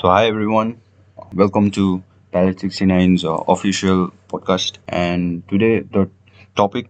So, 0.00 0.08
hi 0.08 0.28
everyone, 0.28 0.80
welcome 1.34 1.70
to 1.72 2.02
Palette 2.32 2.56
69's 2.56 3.22
uh, 3.22 3.34
official 3.46 4.10
podcast. 4.30 4.78
And 4.88 5.46
today, 5.46 5.80
the 5.80 6.08
topic 6.56 6.86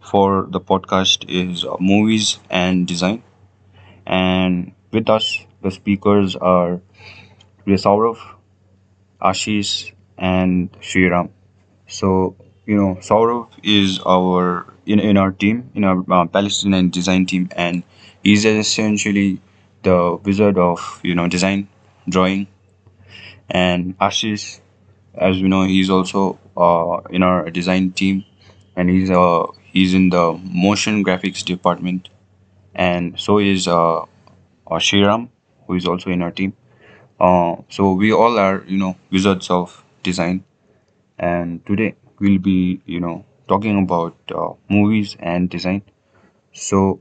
for 0.00 0.48
the 0.50 0.60
podcast 0.60 1.24
is 1.30 1.64
uh, 1.64 1.76
movies 1.78 2.40
and 2.50 2.84
design. 2.84 3.22
And 4.06 4.72
with 4.90 5.08
us, 5.08 5.46
the 5.62 5.70
speakers 5.70 6.34
are 6.34 6.80
Saurav, 7.68 8.18
Ashish, 9.22 9.92
and 10.16 10.72
Sriram. 10.80 11.30
So, 11.86 12.36
you 12.66 12.76
know, 12.76 12.96
Saurav 13.00 13.48
is 13.62 14.00
our 14.06 14.66
in, 14.86 14.98
in 14.98 15.16
our 15.16 15.30
team, 15.30 15.70
in 15.74 15.84
our 15.84 16.04
uh, 16.10 16.26
Palestinian 16.26 16.90
design 16.90 17.26
team, 17.26 17.48
and 17.56 17.84
he's 18.24 18.44
essentially 18.44 19.40
the 19.84 20.18
wizard 20.24 20.58
of 20.58 21.00
you 21.04 21.14
know 21.14 21.28
design, 21.28 21.68
drawing, 22.08 22.48
and 23.50 23.98
Ashish, 23.98 24.60
as 25.14 25.40
we 25.42 25.48
know, 25.48 25.64
he's 25.64 25.90
also 25.90 26.38
uh, 26.56 27.00
in 27.10 27.22
our 27.22 27.50
design 27.50 27.92
team, 27.92 28.24
and 28.76 28.90
he's 28.90 29.10
uh 29.10 29.46
he's 29.72 29.94
in 29.94 30.10
the 30.10 30.38
motion 30.44 31.04
graphics 31.04 31.44
department, 31.44 32.08
and 32.74 33.18
so 33.20 33.38
is 33.38 33.68
uh, 33.68 34.00
uh 34.02 34.06
Sriram, 34.88 35.28
who 35.66 35.74
is 35.74 35.86
also 35.86 36.10
in 36.10 36.22
our 36.22 36.30
team. 36.30 36.54
Uh, 37.20 37.56
so 37.68 37.92
we 37.92 38.12
all 38.12 38.38
are 38.38 38.64
you 38.66 38.78
know 38.78 38.96
wizards 39.10 39.50
of 39.50 39.84
design, 40.02 40.44
and 41.18 41.64
today 41.66 41.94
we'll 42.20 42.38
be 42.38 42.80
you 42.86 43.00
know 43.00 43.24
talking 43.48 43.82
about 43.82 44.16
uh, 44.34 44.50
movies 44.70 45.16
and 45.20 45.50
design. 45.50 45.82
So 46.52 47.00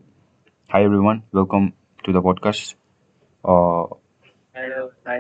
hi 0.70 0.84
everyone, 0.84 1.23
welcome 1.34 1.73
to 2.05 2.14
the 2.14 2.22
podcast. 2.22 2.76
Uh, 3.45 3.88
hi 5.07 5.17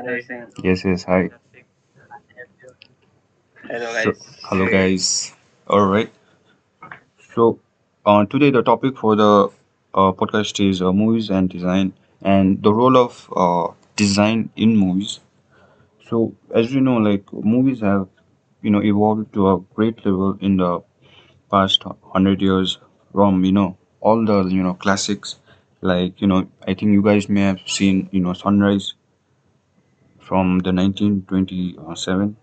yes, 0.63 0.83
yes, 0.85 1.03
hi. 1.05 1.29
Hello 3.69 3.93
So 4.03 4.11
guys. 4.13 4.39
hello 4.43 4.67
guys. 4.69 5.33
All 5.67 5.85
right. 5.87 6.09
So 7.33 7.59
uh, 8.05 8.25
today 8.25 8.49
the 8.51 8.63
topic 8.63 8.97
for 8.97 9.15
the 9.15 9.49
uh, 9.93 10.11
podcast 10.13 10.59
is 10.69 10.81
uh, 10.81 10.91
movies 10.93 11.29
and 11.29 11.49
design 11.49 11.93
and 12.21 12.61
the 12.63 12.73
role 12.73 12.97
of 12.97 13.29
uh, 13.35 13.73
design 13.95 14.49
in 14.55 14.75
movies. 14.75 15.19
So 16.09 16.35
as 16.53 16.73
you 16.73 16.81
know, 16.81 16.97
like 16.97 17.31
movies 17.33 17.81
have 17.81 18.07
you 18.61 18.71
know 18.71 18.83
evolved 18.83 19.33
to 19.33 19.49
a 19.51 19.59
great 19.75 20.05
level 20.05 20.37
in 20.41 20.57
the 20.57 20.81
past 21.51 21.83
hundred 22.13 22.41
years 22.41 22.79
from 23.13 23.43
you 23.45 23.51
know 23.53 23.77
all 24.01 24.25
the 24.25 24.43
you 24.45 24.63
know 24.63 24.75
classics 24.75 25.37
like 25.81 26.21
you 26.21 26.27
know 26.27 26.47
I 26.67 26.73
think 26.75 26.91
you 26.93 27.03
guys 27.03 27.29
may 27.29 27.41
have 27.41 27.61
seen 27.67 28.09
you 28.11 28.21
know 28.21 28.33
Sunrise 28.33 28.93
from 30.27 30.59
the 30.59 30.71
1927 30.73 32.37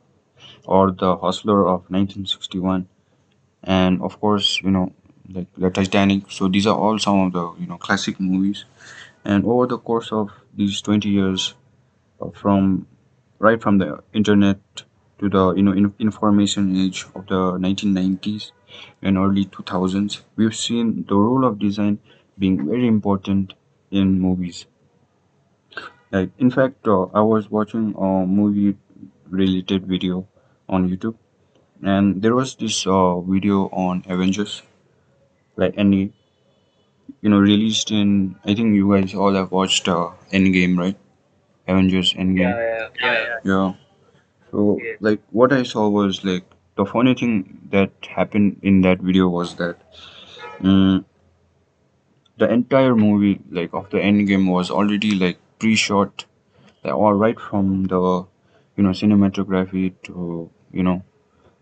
or 0.67 0.91
The 0.91 1.17
Hustler 1.17 1.69
of 1.69 1.91
1961 1.91 2.89
and 3.63 4.03
of 4.03 4.21
course 4.21 4.61
you 4.63 4.71
know 4.71 4.93
like 5.31 5.49
the 5.57 5.71
Titanic. 5.71 6.31
So 6.31 6.49
these 6.49 6.67
are 6.67 6.77
all 6.79 6.99
some 6.99 7.21
of 7.27 7.33
the 7.33 7.45
you 7.61 7.67
know 7.67 7.79
classic 7.79 8.21
movies. 8.21 8.65
And 9.25 9.45
over 9.47 9.67
the 9.67 9.79
course 9.79 10.13
of 10.13 10.31
these 10.55 10.81
20 10.83 11.09
years 11.09 11.55
uh, 12.21 12.31
from 12.31 12.87
right 13.39 13.61
from 13.63 13.79
the 13.79 14.03
internet 14.13 14.59
to 15.19 15.29
the 15.29 15.55
you 15.55 15.63
know 15.63 15.73
in- 15.73 15.95
information 15.99 16.77
age 16.85 17.07
of 17.15 17.27
the 17.27 17.59
1990s 17.59 18.53
and 19.03 19.17
early 19.19 19.45
2000s 19.47 20.23
we've 20.37 20.57
seen 20.57 21.05
the 21.09 21.15
role 21.17 21.45
of 21.45 21.59
design 21.59 21.99
being 22.39 22.67
very 22.69 22.87
important 22.89 23.55
in 23.91 24.19
movies 24.21 24.67
like 26.15 26.31
in 26.39 26.51
fact 26.57 26.89
uh, 26.89 27.05
i 27.21 27.23
was 27.33 27.51
watching 27.51 27.87
a 28.09 28.11
movie 28.39 28.77
related 29.41 29.87
video 29.95 30.27
on 30.69 30.89
youtube 30.91 31.17
and 31.83 32.23
there 32.23 32.35
was 32.35 32.57
this 32.57 32.87
uh, 32.87 33.21
video 33.35 33.61
on 33.87 34.05
avengers 34.09 34.63
like 35.57 35.75
any 35.87 36.03
you 37.23 37.31
know 37.31 37.39
released 37.39 37.91
in 37.91 38.11
i 38.45 38.55
think 38.55 38.75
you 38.81 38.91
guys 38.93 39.15
all 39.15 39.35
have 39.41 39.51
watched 39.59 39.89
uh, 39.89 40.11
endgame 40.39 40.77
right 40.83 40.97
avengers 41.69 42.13
endgame 42.15 42.55
Yeah, 42.57 42.89
yeah, 43.03 43.15
yeah. 43.29 43.39
yeah 43.53 43.75
so 44.53 44.67
Yes. 44.83 44.99
like 45.09 45.23
what 45.41 45.53
i 45.61 45.63
saw 45.75 45.89
was 45.99 46.25
like 46.31 46.45
the 46.77 46.87
funny 46.95 47.15
thing 47.23 47.35
that 47.77 48.11
happened 48.19 48.61
in 48.63 48.81
that 48.89 49.01
video 49.11 49.29
was 49.39 49.57
that 49.57 49.77
mm, 50.61 51.05
the 52.39 52.49
entire 52.53 52.95
movie 52.95 53.41
like 53.51 53.73
of 53.75 53.89
the 53.91 53.99
endgame 53.99 54.51
was 54.51 54.71
already 54.71 55.15
like 55.15 55.39
pre-shot 55.59 56.25
like, 56.85 56.95
all 56.95 57.15
right 57.15 57.41
from 57.41 57.85
the 57.85 58.01
you 58.77 58.83
know 58.85 58.91
cinematography 58.91 59.95
to 60.05 60.51
you 60.73 60.83
know 60.83 61.03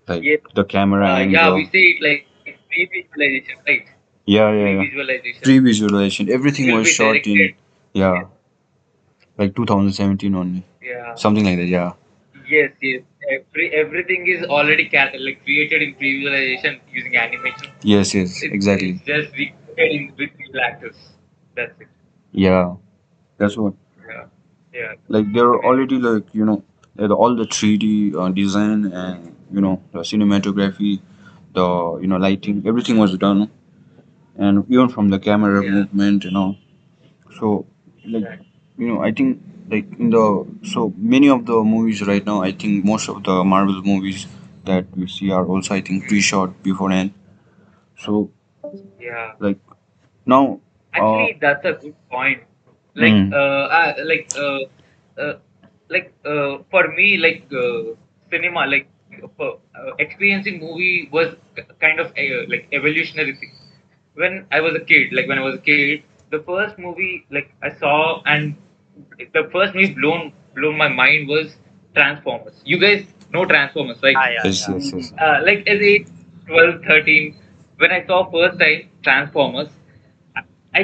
like 0.09 0.23
Yes. 0.25 0.41
the 0.55 0.65
camera 0.65 1.09
Uh, 1.15 1.19
yeah, 1.21 1.55
we 1.55 1.67
see 1.73 1.85
it 1.93 2.03
like 2.09 2.27
pre-visualization, 2.71 3.59
right? 3.69 3.87
yeah 4.27 4.51
yeah 4.53 4.69
yeah 4.69 4.79
Pre-visualization. 4.79 5.43
pre-visualization 5.43 6.31
everything 6.31 6.73
was 6.73 6.89
shot 6.89 7.17
in 7.17 7.37
directed. 7.37 7.55
yeah 7.95 8.25
like 9.39 9.55
2017 9.55 10.35
only 10.35 10.65
Yeah. 10.83 11.15
something 11.15 11.45
like 11.45 11.57
that 11.59 11.67
yeah 11.67 11.93
Yes, 12.49 12.73
yes. 12.83 13.03
Every 13.31 13.67
everything 13.81 14.27
is 14.27 14.43
already 14.45 14.89
cat- 14.89 15.15
like 15.27 15.43
created 15.45 15.83
in 15.83 15.95
pre-visualization 15.95 16.81
using 16.93 17.17
animation. 17.17 17.69
yes 17.83 18.15
yes 18.15 18.43
It's, 18.43 18.55
exactly 18.59 18.91
it's 18.91 19.07
just 19.13 19.31
recreated 19.39 19.93
in 19.97 20.13
with 20.19 20.61
actors. 20.69 20.97
That's 21.57 21.81
it. 21.81 21.89
yeah 22.33 22.75
that's 23.39 23.57
what 23.57 23.75
Yeah. 24.09 24.25
Yeah. 24.73 24.93
like 25.09 25.33
they're 25.33 25.57
already 25.71 25.99
like 25.99 26.35
you 26.35 26.45
know 26.45 26.63
the- 26.97 27.17
all 27.17 27.35
the 27.37 27.47
3d 27.47 28.15
uh, 28.17 28.29
design 28.31 28.87
and 28.93 29.35
you 29.53 29.61
know 29.61 29.75
the 29.93 30.01
cinematography 30.11 30.93
the 31.55 31.67
you 32.03 32.07
know 32.13 32.17
lighting 32.27 32.63
everything 32.67 32.99
was 32.99 33.17
done 33.19 33.51
and 34.37 34.65
even 34.71 34.89
from 34.89 35.09
the 35.09 35.19
camera 35.19 35.63
Yeah. 35.65 35.71
movement 35.77 36.25
you 36.25 36.31
know 36.39 36.49
so 37.39 37.67
like 38.17 38.29
you 38.79 38.89
know 38.89 39.01
i 39.09 39.13
think 39.13 39.41
like 39.75 39.87
in 39.99 40.11
the 40.11 40.25
so 40.75 40.93
many 41.15 41.29
of 41.37 41.47
the 41.51 41.59
movies 41.75 42.03
right 42.13 42.25
now 42.33 42.43
i 42.43 42.53
think 42.53 42.85
most 42.93 43.09
of 43.09 43.23
the 43.25 43.37
marvel 43.45 43.83
movies 43.93 44.27
that 44.65 44.87
we 44.97 45.07
see 45.17 45.31
are 45.31 45.45
also 45.47 45.75
i 45.75 45.81
think 45.81 46.09
pre-shot 46.09 46.63
beforehand 46.63 47.13
so 48.07 48.31
Yeah. 49.01 49.33
like 49.41 49.59
now 50.27 50.61
uh 50.95 51.01
Actually, 51.01 51.39
that's 51.41 51.65
a 51.67 51.73
good 51.83 51.97
point. 52.11 52.43
Like, 52.95 53.23
mm, 53.23 53.33
uh, 53.33 53.65
uh 53.81 53.95
like, 54.05 54.31
uh, 54.37 54.59
uh, 55.21 55.35
like, 55.89 56.13
uh, 56.25 56.59
for 56.71 56.89
me, 56.97 57.17
like, 57.19 57.45
uh, 57.53 57.95
cinema, 58.31 58.67
like, 58.67 58.89
uh, 59.41 59.53
experiencing 59.99 60.61
movie 60.61 61.09
was 61.13 61.35
k- 61.57 61.65
kind 61.81 62.01
of 62.01 62.07
uh, 62.09 62.43
like 62.49 62.67
evolutionary 62.73 63.35
thing. 63.37 63.53
When 64.15 64.47
I 64.51 64.61
was 64.61 64.75
a 64.75 64.81
kid, 64.81 65.13
like 65.13 65.29
when 65.29 65.39
I 65.39 65.43
was 65.43 65.55
a 65.57 65.59
kid, 65.59 66.03
the 66.31 66.41
first 66.41 66.79
movie 66.79 67.27
like 67.31 67.51
I 67.63 67.71
saw 67.71 68.23
and 68.25 68.57
the 69.33 69.49
first 69.53 69.75
movie 69.75 69.95
blown 69.95 70.33
blown 70.55 70.77
my 70.77 70.89
mind 70.89 71.29
was 71.29 71.57
Transformers. 71.95 72.61
You 72.65 72.79
guys 72.79 73.07
know 73.33 73.45
Transformers, 73.47 73.99
right? 74.03 74.23
Ah, 74.23 74.29
yeah, 74.29 74.49
yes 74.49 74.59
yeah. 74.61 74.75
yes 74.75 74.93
yes 74.95 75.13
uh, 75.21 75.41
like 75.45 75.67
as 75.67 75.81
a 75.81 76.05
12 76.47 76.83
13 76.87 77.37
when 77.79 77.91
i 77.93 78.05
saw 78.07 78.19
first 78.31 78.59
time 78.59 78.89
transformers 79.03 79.69
i, 80.37 80.43
I, 80.75 80.81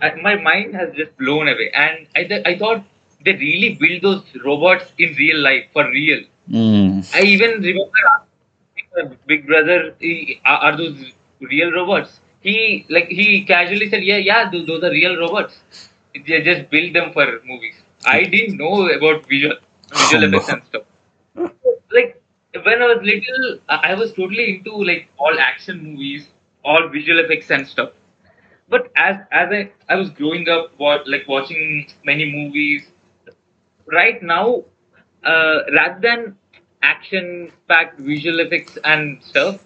I 0.00 0.14
my 0.16 0.36
mind 0.36 0.74
has 0.74 0.94
just 0.94 1.16
blown 1.18 1.48
away. 1.48 1.70
And 1.74 2.06
I, 2.14 2.24
th- 2.24 2.46
I 2.46 2.58
thought 2.58 2.84
they 3.24 3.32
really 3.34 3.74
build 3.74 4.02
those 4.02 4.24
robots 4.44 4.92
in 4.98 5.14
real 5.14 5.38
life 5.40 5.64
for 5.72 5.88
real. 5.90 6.22
Mm, 6.50 7.04
i 7.14 7.20
even 7.22 7.60
remember 7.60 8.26
big 9.26 9.46
brother 9.46 9.94
"Eh, 10.02 10.34
are, 10.44 10.76
those 10.76 11.12
real 11.40 11.72
robots? 11.72 12.20
He 12.40 12.86
like 12.88 13.08
he 13.08 13.44
casually 13.44 13.88
said 13.90 14.04
yeah 14.04 14.16
yeah 14.18 14.50
tho- 14.50 14.64
those 14.64 14.82
are 14.84 14.90
real 14.90 15.16
robots. 15.18 15.60
They 16.26 16.40
just 16.42 16.70
build 16.70 16.94
them 16.94 17.12
for 17.12 17.26
movies. 17.44 17.76
I 18.04 18.24
didn't 18.24 18.56
know 18.58 18.88
about 18.88 19.26
visual 19.28 19.56
visual 19.96 20.24
effects 20.24 20.48
and 20.48 20.62
stuff. 20.64 20.82
Like 21.92 22.22
when 22.64 22.82
I 22.82 22.86
was 22.86 23.02
little, 23.02 23.58
I 23.68 23.94
was 23.94 24.12
totally 24.12 24.56
into 24.56 24.72
like 24.84 25.08
all 25.18 25.38
action 25.38 25.82
movies, 25.82 26.28
all 26.64 26.88
visual 26.88 27.18
effects 27.20 27.50
and 27.50 27.66
stuff. 27.66 27.90
But 28.68 28.90
as 28.96 29.16
as 29.32 29.48
I 29.52 29.70
I 29.88 29.96
was 29.96 30.10
growing 30.10 30.48
up, 30.48 30.72
what 30.78 31.08
like 31.08 31.26
watching 31.28 31.86
many 32.04 32.30
movies. 32.30 32.86
Right 33.86 34.20
now, 34.22 34.64
uh, 35.24 35.58
rather 35.72 36.00
than 36.00 36.36
action-packed 36.82 38.00
visual 38.00 38.40
effects 38.40 38.76
and 38.84 39.22
stuff, 39.22 39.64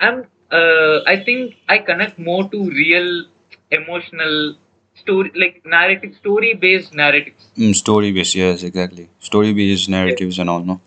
I'm 0.00 0.26
uh, 0.52 1.00
I 1.06 1.22
think 1.24 1.56
I 1.68 1.78
connect 1.78 2.18
more 2.18 2.48
to 2.50 2.70
real 2.70 3.24
emotional 3.70 4.56
story, 4.94 5.32
like 5.34 5.62
narrative, 5.66 6.14
story-based 6.16 6.94
narratives. 6.94 7.50
mm, 7.56 7.74
story 7.74 8.12
based 8.12 8.34
yes 8.36 8.62
exactly 8.64 9.08
story 9.28 9.52
based 9.54 9.88
Yeah. 9.88 9.96
narratives 9.96 10.38
and 10.38 10.50
all 10.50 10.60
no 10.70 10.80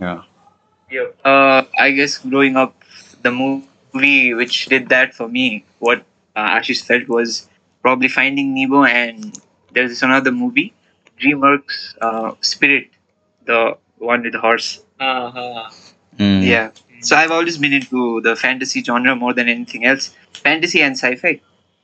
yeah 0.00 0.22
Yeah. 0.90 1.08
Uh, 1.24 1.62
I 1.78 1.90
guess 1.92 2.18
growing 2.18 2.56
up, 2.56 2.74
the 3.22 3.30
movie 3.30 4.34
which 4.34 4.66
did 4.66 4.88
that 4.90 5.14
for 5.14 5.28
me, 5.28 5.64
what 5.78 6.04
uh, 6.36 6.50
Ashish 6.58 6.84
felt 6.84 7.08
was 7.08 7.48
probably 7.82 8.08
Finding 8.08 8.54
Nemo, 8.54 8.84
and 8.84 9.38
there's 9.72 9.90
this 9.90 10.02
another 10.02 10.32
movie. 10.32 10.72
DreamWorks 11.20 11.96
uh, 12.00 12.34
Spirit, 12.40 12.90
the 13.44 13.76
one 13.98 14.22
with 14.22 14.32
the 14.32 14.40
horse. 14.40 14.82
Uh-huh. 14.98 15.70
Mm. 16.18 16.44
Yeah. 16.46 16.70
So 17.00 17.16
I've 17.16 17.30
always 17.30 17.56
been 17.58 17.72
into 17.72 18.20
the 18.20 18.36
fantasy 18.36 18.82
genre 18.82 19.16
more 19.16 19.32
than 19.32 19.48
anything 19.48 19.84
else. 19.84 20.14
Fantasy 20.34 20.82
and 20.82 20.96
sci-fi. 20.96 21.40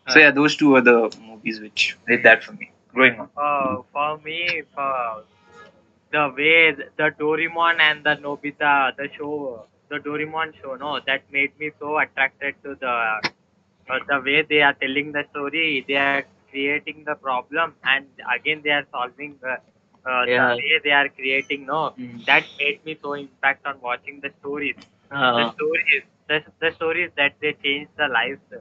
So 0.09 0.19
yeah, 0.19 0.31
those 0.31 0.57
two 0.57 0.77
are 0.77 0.81
the 0.81 1.15
movies 1.27 1.61
which 1.61 1.97
did 2.07 2.23
that 2.23 2.45
for 2.45 2.53
me 2.53 2.71
growing 2.97 3.21
up. 3.21 3.31
Uh, 3.37 3.77
for 3.93 4.19
me, 4.25 4.63
for 4.75 5.25
the 6.11 6.25
way 6.37 6.73
the 6.73 7.11
Doraemon 7.21 7.79
and 7.79 8.03
the 8.03 8.17
Nobita, 8.25 8.97
the 8.97 9.09
show, 9.17 9.67
the 9.91 9.99
Doraemon 9.99 10.55
show, 10.61 10.75
no, 10.77 11.01
that 11.07 11.23
made 11.31 11.59
me 11.61 11.71
so 11.79 11.99
attracted 11.99 12.55
to 12.65 12.75
the 12.75 12.97
the 14.09 14.21
way 14.25 14.43
they 14.43 14.63
are 14.63 14.75
telling 14.75 15.13
the 15.13 15.25
story. 15.31 15.85
They 15.87 15.97
are 15.97 16.25
creating 16.51 17.05
the 17.07 17.15
problem, 17.15 17.75
and 17.85 18.07
again 18.35 18.63
they 18.65 18.71
are 18.71 18.87
solving 18.91 19.37
the. 19.43 19.57
Uh, 20.07 20.25
Yeah. 20.29 20.55
The 20.55 20.57
way 20.63 20.81
they 20.85 20.93
are 20.93 21.09
creating, 21.09 21.67
no, 21.67 21.79
Mm. 21.99 22.25
that 22.27 22.45
made 22.59 22.85
me 22.85 22.97
so 23.03 23.15
impact 23.15 23.67
on 23.67 23.81
watching 23.89 24.21
the 24.27 24.31
stories. 24.41 24.77
the 25.11 25.17
Uh, 25.17 25.51
stories, 25.57 26.03
the, 26.29 26.39
the 26.61 26.71
stories 26.77 27.11
that 27.17 27.35
they 27.41 27.53
change 27.65 27.89
the 27.97 28.07
lives. 28.09 28.41
The 28.53 28.61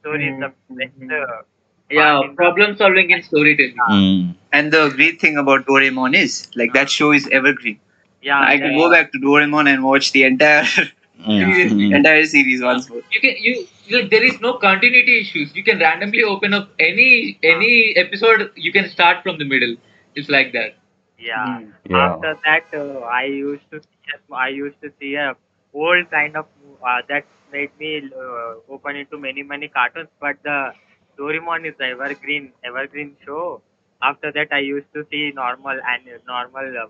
stories, 0.00 0.34
the 0.44 0.48
best. 0.78 0.98
Mhm. 1.00 1.12
Uh, 1.18 1.42
yeah, 1.90 2.02
part 2.12 2.24
in 2.24 2.30
the- 2.30 2.36
problem 2.42 2.76
solving 2.76 3.10
in 3.16 3.22
storytelling. 3.22 3.76
Mm. 3.90 4.34
And 4.52 4.72
the 4.72 4.82
great 4.96 5.20
thing 5.20 5.36
about 5.44 5.66
Doraemon 5.66 6.14
is 6.22 6.48
like 6.56 6.72
that 6.74 6.90
show 6.90 7.12
is 7.12 7.28
evergreen. 7.40 7.80
Yeah, 8.22 8.40
I 8.40 8.58
can 8.58 8.72
yeah. 8.72 8.78
go 8.82 8.90
back 8.90 9.12
to 9.12 9.18
Doraemon 9.18 9.68
and 9.72 9.84
watch 9.84 10.12
the 10.12 10.24
entire 10.24 10.64
Mm. 11.26 11.94
entire 11.94 12.24
series 12.26 12.62
once 12.62 12.88
more. 12.88 13.02
You 13.12 13.20
can 13.20 13.34
you, 13.38 13.66
you 13.86 14.08
there 14.08 14.22
is 14.22 14.40
no 14.40 14.54
continuity 14.54 15.20
issues. 15.20 15.54
You 15.54 15.64
can 15.64 15.78
randomly 15.80 16.22
open 16.22 16.54
up 16.54 16.70
any 16.78 17.38
any 17.42 17.94
episode. 17.96 18.50
You 18.54 18.72
can 18.72 18.88
start 18.88 19.22
from 19.22 19.38
the 19.38 19.44
middle. 19.44 19.76
It's 20.14 20.28
like 20.28 20.52
that. 20.52 20.76
yeah. 21.18 21.58
Mm. 21.58 21.72
Yeah. 21.90 22.14
After 22.14 22.36
that, 22.44 22.64
uh, 22.74 23.00
I 23.00 23.24
used 23.24 23.68
to 23.72 23.80
see, 23.82 24.34
I 24.34 24.48
used 24.48 24.80
to 24.82 24.92
see 25.00 25.14
a 25.16 25.36
old 25.74 26.10
kind 26.10 26.36
of 26.36 26.46
uh, 26.86 27.02
that 27.08 27.24
made 27.52 27.70
me 27.78 28.02
uh, 28.16 28.54
open 28.68 28.96
into 28.96 29.18
many 29.18 29.42
many 29.42 29.68
cartoons. 29.68 30.08
But 30.20 30.36
the 30.44 30.72
Doraemon 31.18 31.66
is 31.68 31.74
the 31.78 31.86
evergreen 31.86 32.52
evergreen 32.64 33.16
show. 33.24 33.62
After 34.02 34.30
that, 34.32 34.52
I 34.52 34.60
used 34.60 34.92
to 34.94 35.06
see 35.10 35.32
normal 35.34 35.78
and 35.94 36.10
normal 36.26 36.78
uh, 36.84 36.88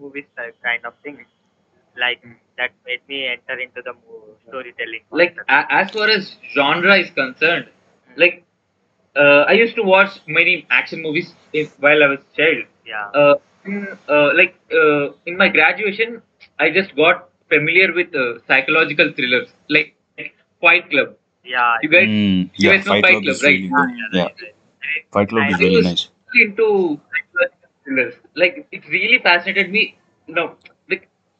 movies 0.00 0.26
uh, 0.38 0.50
kind 0.62 0.84
of 0.84 0.94
thing, 1.02 1.24
like 1.96 2.22
that 2.58 2.70
made 2.86 3.00
me 3.08 3.26
enter 3.26 3.58
into 3.60 3.82
the 3.82 3.92
mo- 3.92 4.36
storytelling. 4.48 5.02
Like 5.10 5.36
as 5.48 5.90
far 5.90 6.08
as 6.08 6.36
genre 6.54 6.96
is 6.96 7.10
concerned, 7.10 7.68
like 8.16 8.44
uh, 9.16 9.44
I 9.48 9.52
used 9.52 9.76
to 9.76 9.82
watch 9.82 10.10
many 10.26 10.66
action 10.70 11.02
movies 11.02 11.34
in, 11.52 11.66
while 11.78 12.02
I 12.02 12.08
was 12.08 12.20
child. 12.36 12.64
yeah, 12.86 13.10
uh, 13.14 13.34
in, 13.64 13.86
uh, 14.08 14.30
like 14.34 14.54
uh, 14.72 15.10
in 15.26 15.36
my 15.36 15.48
graduation, 15.48 16.22
I 16.58 16.70
just 16.70 16.94
got 16.96 17.28
familiar 17.48 17.92
with 17.92 18.14
uh, 18.14 18.38
psychological 18.46 19.12
thrillers 19.16 19.48
like, 19.68 19.94
like 20.18 20.34
Fight 20.60 20.90
Club. 20.90 21.14
yeah, 21.44 21.76
You 21.82 21.90
guys 21.90 22.08
Mm. 22.08 22.50
You 22.58 22.70
Yeah, 22.70 22.72
guys 22.72 22.86
know 22.86 22.94
Fight 22.94 23.02
Fight 23.02 23.08
Club 23.08 23.24
Club, 23.24 23.36
is 23.36 23.42
right? 23.42 23.54
really 23.54 23.68
yeah, 23.70 23.86
good. 23.86 23.90
yeah, 23.96 24.08
Yeah, 24.12 24.28
right. 24.88 25.06
Fight 25.12 25.28
Club 25.28 25.44
I 25.44 25.48
is 25.50 25.60
I 25.60 25.60
really 25.60 25.82
nice. 25.82 26.08
into 26.42 27.00
thrillers. 27.84 28.14
Like 28.34 28.66
it 28.72 28.86
really 28.88 29.18
fascinated 29.22 29.70
me. 29.70 29.96
You 30.26 30.34
know, 30.34 30.46
like 30.64 30.73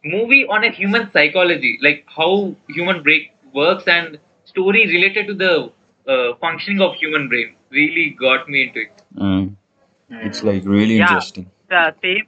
movie 0.05 0.47
on 0.47 0.65
a 0.65 0.71
human 0.71 1.11
psychology, 1.13 1.79
like 1.83 2.05
how 2.07 2.55
human 2.69 3.03
brain 3.03 3.29
works 3.55 3.85
and 3.87 4.19
story 4.45 4.87
related 4.87 5.27
to 5.29 5.35
the 5.35 5.73
uh, 6.09 6.35
functioning 6.41 6.81
of 6.81 6.95
human 6.97 7.29
brain 7.29 7.55
really 7.71 8.11
got 8.19 8.49
me 8.49 8.65
into 8.65 8.81
it. 8.81 9.03
Mm. 9.17 9.57
It's 10.11 10.43
like 10.43 10.65
really 10.65 10.99
Yeah. 10.99 11.09
interesting. 11.09 11.51
the 11.69 11.95
same 12.03 12.27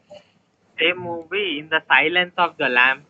same 0.80 0.98
movie 0.98 1.58
in 1.60 1.68
the 1.74 1.80
silence 1.92 2.34
of 2.44 2.56
the 2.62 2.68
lamb 2.68 3.00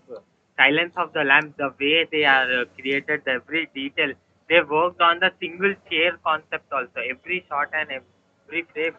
silence 0.60 0.94
of 1.04 1.12
the 1.16 1.24
lamb 1.30 1.48
the 1.62 1.68
way 1.80 2.04
they 2.12 2.24
are 2.24 2.48
uh, 2.60 2.64
created 2.76 3.22
every 3.36 3.62
detail 3.78 4.12
they 4.48 4.60
worked 4.74 5.00
on 5.08 5.20
the 5.24 5.30
single 5.40 5.74
chair 5.90 6.12
concept 6.28 6.72
also 6.78 7.00
every 7.14 7.38
shot 7.48 7.68
and 7.80 7.90
every 7.98 8.62
frame 8.72 8.96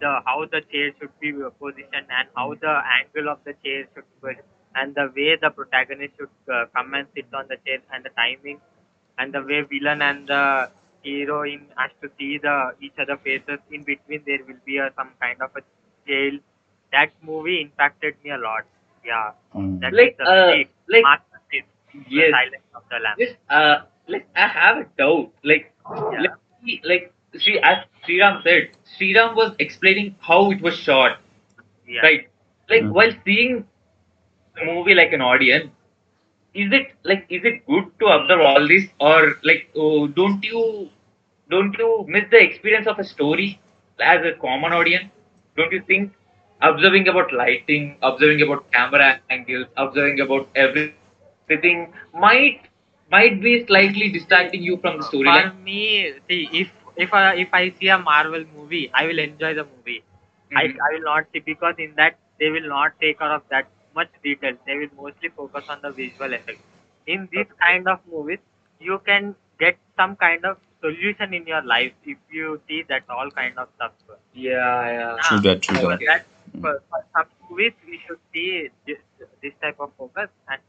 the 0.00 0.12
how 0.28 0.38
the 0.56 0.60
chair 0.72 0.88
should 0.98 1.14
be 1.24 1.32
positioned 1.64 2.08
and 2.20 2.28
how 2.36 2.48
the 2.66 2.74
angle 2.98 3.28
of 3.34 3.38
the 3.44 3.54
chair 3.64 3.80
should 3.94 4.08
be 4.22 4.34
and 4.78 4.94
the 5.00 5.06
way 5.16 5.36
the 5.44 5.50
protagonist 5.50 6.14
should 6.18 6.36
uh, 6.56 6.64
come 6.74 6.94
and 6.94 7.06
sit 7.14 7.26
on 7.40 7.46
the 7.52 7.56
chair 7.66 7.78
and 7.92 8.04
the 8.04 8.12
timing 8.22 8.58
and 9.18 9.32
the 9.34 9.42
way 9.50 9.60
villain 9.72 10.02
and 10.02 10.26
the 10.28 10.42
heroine 11.04 11.66
has 11.76 11.90
to 12.02 12.08
see 12.18 12.38
the 12.46 12.56
each 12.80 12.98
other 13.04 13.16
faces 13.24 13.58
in 13.70 13.82
between 13.90 14.22
there 14.26 14.40
will 14.48 14.62
be 14.64 14.78
a, 14.78 14.90
some 14.96 15.10
kind 15.20 15.40
of 15.46 15.50
a 15.60 15.62
jail 16.08 16.38
that 16.92 17.10
movie 17.22 17.60
impacted 17.62 18.14
me 18.24 18.30
a 18.30 18.38
lot 18.48 18.64
yeah 19.04 19.30
Mm. 19.54 19.80
that 19.80 19.92
Like, 19.92 20.12
is 20.12 20.18
the 20.18 20.24
uh, 20.30 20.50
big 20.56 20.68
like- 20.88 21.02
masterpiece 21.10 21.68
the 21.92 22.16
Yes. 22.20 22.30
silence 22.38 22.66
of 22.74 22.82
the 22.90 22.98
lamb 23.04 23.16
Just 23.18 23.36
uh, 23.50 23.76
like 24.06 24.26
I 24.36 24.46
have 24.48 24.76
a 24.78 24.84
doubt. 24.98 25.30
Like, 25.42 25.72
Yeah. 26.12 26.20
let 26.24 26.32
me, 26.62 26.80
like 26.84 27.12
Sri 27.42 27.58
as 27.70 27.78
Sriram 28.04 28.42
said, 28.42 28.68
Sriram 28.94 29.34
was 29.34 29.54
explaining 29.58 30.14
how 30.20 30.50
it 30.50 30.60
was 30.60 30.76
shot, 30.78 31.18
yeah 31.86 32.02
right? 32.02 32.28
Like 32.68 32.82
Mm. 32.84 32.92
while 32.98 33.12
seeing 33.24 33.64
the 34.58 34.66
movie 34.66 34.94
like 34.94 35.12
an 35.12 35.20
audience, 35.22 35.70
is 36.54 36.72
it 36.72 36.88
like 37.04 37.26
is 37.28 37.44
it 37.44 37.66
good 37.66 37.84
to 38.00 38.06
observe 38.06 38.40
all 38.40 38.66
this 38.68 38.84
or 39.00 39.36
like 39.44 39.68
oh, 39.76 40.06
don't 40.08 40.42
you 40.44 40.88
don't 41.50 41.76
you 41.78 42.04
miss 42.08 42.24
the 42.30 42.40
experience 42.42 42.86
of 42.86 42.98
a 42.98 43.04
story 43.04 43.60
as 44.00 44.24
a 44.24 44.32
common 44.40 44.72
audience? 44.72 45.10
Don't 45.56 45.72
you 45.72 45.82
think 45.86 46.12
observing 46.60 47.08
about 47.08 47.32
lighting, 47.32 47.96
observing 48.02 48.42
about 48.42 48.70
camera 48.72 49.20
angles, 49.30 49.66
observing 49.76 50.20
about 50.20 50.48
everything 50.54 51.16
might 52.14 52.60
might 53.10 53.40
be 53.42 53.64
slightly 53.66 54.10
distracting 54.10 54.16
you 54.16 54.22
from 54.34 54.52
the 54.52 55.04
story. 55.04 55.04
For 55.24 55.52
me, 55.64 56.12
see, 56.28 56.48
if 56.52 56.70
if 56.96 57.12
I 57.12 57.34
if 57.34 57.48
I 57.52 57.70
see 57.78 57.88
a 57.88 57.98
Marvel 57.98 58.44
movie, 58.56 58.90
I 58.94 59.06
will 59.06 59.18
enjoy 59.18 59.54
the 59.54 59.64
movie. 59.64 60.02
I 60.54 60.64
Mhm. 60.64 60.78
I 60.86 60.88
will 60.94 61.04
not 61.10 61.26
see 61.32 61.40
because 61.40 61.74
in 61.78 61.94
that 61.96 62.16
they 62.40 62.50
will 62.50 62.68
not 62.68 62.92
take 63.00 63.18
care 63.18 63.32
of 63.38 63.42
that 63.50 63.66
much 63.98 64.14
detail. 64.22 64.54
They 64.66 64.78
will 64.78 64.94
mostly 65.02 65.30
focus 65.40 65.64
on 65.68 65.80
the 65.82 65.90
visual 65.90 66.32
effects. 66.32 66.62
In 67.06 67.28
this 67.32 67.46
kind 67.66 67.88
of 67.88 68.00
movies, 68.12 68.40
you 68.80 69.00
can 69.04 69.34
get 69.58 69.76
some 69.96 70.16
kind 70.16 70.44
of 70.44 70.58
solution 70.80 71.34
in 71.34 71.46
your 71.46 71.62
life 71.62 71.92
if 72.04 72.18
you 72.30 72.60
see 72.68 72.82
that 72.88 73.02
all 73.10 73.30
kind 73.30 73.58
of 73.58 73.68
stuff. 73.76 73.92
Yeah, 74.34 74.90
yeah. 74.92 75.16
Ah, 75.18 75.28
true 75.28 75.40
that, 75.40 75.62
true 75.62 75.76
so 75.76 75.88
that. 75.90 76.00
that 76.06 76.24
mm. 76.56 76.60
for, 76.60 76.82
for, 76.90 77.04
some 77.16 77.26
movies, 77.50 77.72
we 77.86 78.00
should 78.06 78.18
see 78.32 78.68
this, 78.86 78.98
this 79.42 79.52
type 79.62 79.80
of 79.80 79.90
focus, 79.98 80.28
and 80.48 80.60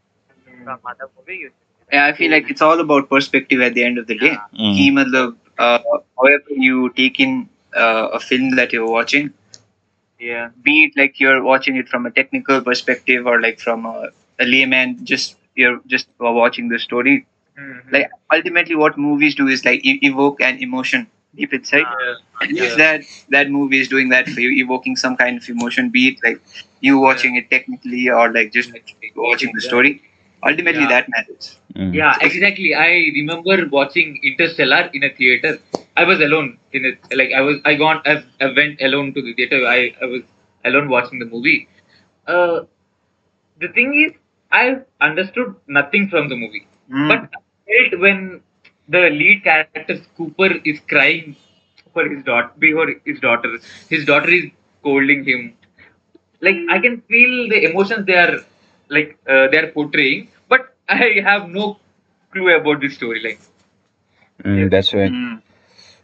mm. 0.47 0.63
from 0.63 0.79
other 0.85 1.09
movie, 1.17 1.35
you 1.35 1.47
should. 1.47 1.93
Yeah, 1.93 2.05
I 2.05 2.13
feel 2.13 2.31
like 2.31 2.49
it's 2.49 2.61
all 2.61 2.79
about 2.79 3.09
perspective 3.09 3.61
at 3.61 3.73
the 3.73 3.83
end 3.83 3.97
of 3.97 4.07
the 4.07 4.17
day. 4.17 4.33
Yeah. 4.33 4.65
Mm. 4.65 4.75
He, 4.75 4.91
matlab, 4.91 5.35
uh, 5.57 5.79
however 6.17 6.57
you 6.67 6.89
take 6.91 7.19
in 7.19 7.49
uh, 7.75 8.09
a 8.13 8.19
film 8.19 8.55
that 8.55 8.73
you're 8.73 8.89
watching, 8.89 9.33
yeah. 10.19 10.49
be 10.61 10.85
it 10.85 10.93
like 10.97 11.19
you're 11.19 11.41
watching 11.43 11.75
it 11.77 11.87
from 11.87 12.05
a 12.05 12.11
technical 12.11 12.61
perspective 12.61 13.25
or 13.25 13.39
like 13.41 13.59
from 13.59 13.85
a, 13.85 14.09
a 14.39 14.45
layman, 14.45 15.05
just 15.05 15.35
you're 15.55 15.79
just 15.87 16.07
watching 16.19 16.69
the 16.69 16.79
story. 16.79 17.25
Mhm. 17.57 17.91
Like 17.91 18.09
ultimately, 18.33 18.75
what 18.75 18.97
movies 18.97 19.35
do 19.35 19.47
is 19.47 19.65
like 19.65 19.85
e- 19.85 19.99
evoke 20.01 20.41
an 20.41 20.59
emotion 20.59 21.07
deep 21.35 21.53
inside. 21.53 21.85
Yeah. 22.01 22.15
And 22.41 22.51
Yeah. 22.57 22.63
if 22.63 22.75
that 22.77 23.01
that 23.29 23.49
movie 23.49 23.79
is 23.79 23.87
doing 23.87 24.09
that 24.09 24.27
for 24.29 24.39
you, 24.41 24.51
evoking 24.63 24.95
some 24.95 25.15
kind 25.17 25.37
of 25.41 25.49
emotion, 25.49 25.89
be 25.89 26.07
it 26.09 26.17
like 26.23 26.39
you 26.81 26.99
watching 26.99 27.35
it 27.35 27.49
technically 27.49 28.09
or 28.09 28.31
like 28.33 28.51
just 28.53 28.71
watching 29.15 29.51
the 29.53 29.61
story, 29.61 30.01
ultimately 30.43 30.81
Yeah. 30.83 30.87
that 30.95 31.09
matters. 31.09 31.57
Mm. 31.75 31.93
Yeah, 31.93 32.15
exactly. 32.21 32.73
I 32.75 32.89
remember 33.19 33.57
watching 33.67 34.19
Interstellar 34.23 34.89
in 34.93 35.03
a 35.03 35.09
theater. 35.09 35.59
I 35.99 36.03
was 36.05 36.19
alone 36.21 36.57
in 36.73 36.85
it. 36.85 36.97
Like 37.19 37.31
I 37.33 37.41
was, 37.41 37.57
I 37.65 37.75
gone, 37.75 38.01
I, 38.05 38.23
I 38.41 38.47
went 38.59 38.81
alone 38.81 39.13
to 39.15 39.21
the 39.21 39.33
theater. 39.33 39.65
I, 39.67 39.93
I 40.01 40.05
was 40.05 40.21
alone 40.65 40.89
watching 40.89 41.19
the 41.19 41.25
movie. 41.25 41.67
Uh, 42.27 42.61
the 43.59 43.67
thing 43.69 43.93
is, 44.05 44.13
I 44.51 44.79
understood 45.01 45.55
nothing 45.67 46.09
from 46.09 46.29
the 46.29 46.35
movie, 46.43 46.65
Mm. 46.91 47.07
but 47.11 47.21
I 47.39 47.41
felt 47.89 48.01
when 48.05 48.41
the 48.95 49.01
lead 49.19 49.43
character 49.43 49.95
Cooper 50.17 50.49
is 50.71 50.79
crying 50.93 51.35
for 51.93 52.03
his 52.13 52.23
daughter, 52.23 52.51
before 52.57 52.87
his 53.05 53.19
daughter, 53.19 53.51
his 53.89 54.05
daughter 54.05 54.29
is 54.39 54.45
scolding 54.79 55.23
him. 55.31 55.53
Like 56.41 56.57
I 56.69 56.79
can 56.79 57.01
feel 57.13 57.49
the 57.49 57.59
emotions 57.69 58.05
they 58.05 58.17
are 58.25 58.35
like 58.89 59.17
uh, 59.27 59.47
they 59.51 59.59
are 59.63 59.71
portraying, 59.77 60.29
but 60.49 60.75
I 60.89 61.21
have 61.31 61.49
no 61.49 61.77
clue 62.33 62.49
about 62.55 62.81
this 62.81 62.97
storyline. 62.97 63.39
Mm, 64.43 64.69
that's 64.69 64.93
right. 64.93 65.11
Mm. 65.11 65.41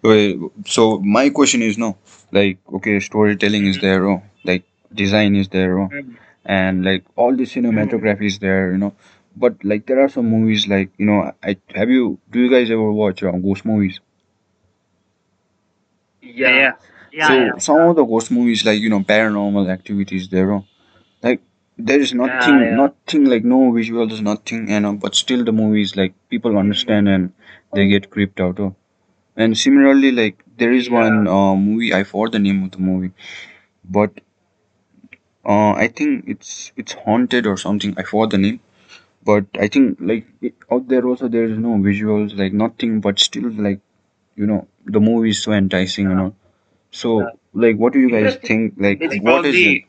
Wait, 0.06 0.40
so 0.66 1.00
my 1.00 1.30
question 1.30 1.62
is 1.62 1.78
no, 1.78 1.98
like 2.32 2.60
okay, 2.76 3.00
storytelling 3.00 3.66
is 3.66 3.80
there, 3.80 4.08
oh, 4.08 4.22
like 4.44 4.64
design 4.94 5.36
is 5.36 5.50
there, 5.50 5.80
oh, 5.80 5.90
and 6.46 6.86
like 6.86 7.04
all 7.16 7.36
the 7.36 7.44
cinematography 7.46 8.28
is 8.28 8.40
there, 8.40 8.72
you 8.72 8.78
know. 8.78 8.94
But 9.36 9.64
like 9.64 9.86
there 9.88 10.02
are 10.02 10.10
some 10.10 10.30
movies 10.30 10.68
like 10.68 10.92
you 10.98 11.08
know, 11.08 11.32
I 11.44 11.58
have 11.76 11.90
you 11.90 12.20
do 12.32 12.40
you 12.40 12.50
guys 12.50 12.72
ever 12.72 12.92
watch 12.92 13.24
uh, 13.24 13.32
ghost 13.32 13.66
movies? 13.66 14.00
Yeah, 16.22 16.50
Yeah. 16.50 16.74
Yeah, 17.12 17.28
so 17.28 17.34
yeah. 17.34 17.58
some 17.60 17.82
of 17.90 17.96
the 17.96 18.04
ghost 18.04 18.30
movies 18.30 18.66
like 18.66 18.80
you 18.82 18.90
know 18.90 19.00
paranormal 19.00 19.70
activities 19.72 20.28
there 20.28 20.52
are 20.52 20.64
like 21.24 21.42
there 21.78 22.00
is 22.00 22.14
nothing 22.14 22.60
yeah. 22.60 22.76
nothing 22.76 23.26
like 23.34 23.46
no 23.46 23.60
visuals 23.78 24.20
nothing 24.22 24.70
you 24.70 24.80
know 24.82 24.94
but 24.96 25.16
still 25.16 25.46
the 25.46 25.54
movies 25.54 25.96
like 25.96 26.14
people 26.30 26.58
understand 26.58 27.08
and 27.08 27.32
they 27.74 27.88
get 27.88 28.10
creeped 28.10 28.42
out 28.42 28.60
of 28.60 28.76
and 29.38 29.58
similarly 29.58 30.12
like 30.12 30.44
there 30.58 30.74
is 30.74 30.90
one 30.90 31.28
uh, 31.28 31.56
movie 31.56 31.94
i 31.94 32.04
forgot 32.04 32.32
the 32.34 32.40
name 32.48 32.64
of 32.64 32.72
the 32.72 32.80
movie 32.80 33.12
but 33.86 34.12
uh, 35.46 35.74
i 35.86 35.88
think 35.88 36.26
it's 36.34 36.72
it's 36.76 36.94
haunted 37.06 37.46
or 37.52 37.58
something 37.58 37.94
i 37.98 38.04
forgot 38.04 38.32
the 38.32 38.38
name 38.46 38.60
but 39.30 39.46
i 39.66 39.68
think 39.68 39.98
like 40.12 40.26
it, 40.42 40.54
out 40.72 40.88
there 40.88 41.06
also 41.08 41.28
there 41.28 41.46
is 41.46 41.58
no 41.58 41.74
visuals 41.90 42.38
like 42.42 42.54
nothing 42.54 43.00
but 43.02 43.20
still 43.20 43.50
like 43.68 43.80
you 44.36 44.48
know 44.48 44.68
the 44.86 45.02
movie 45.02 45.30
is 45.32 45.42
so 45.44 45.52
enticing 45.54 46.10
you 46.10 46.16
know. 46.16 46.36
So 46.92 47.30
like 47.54 47.78
what 47.78 47.94
do 47.94 48.00
you 48.00 48.10
guys 48.12 48.36
think 48.38 48.76
like 48.78 49.04
what 49.28 49.46
is 49.46 49.62
it? 49.62 49.80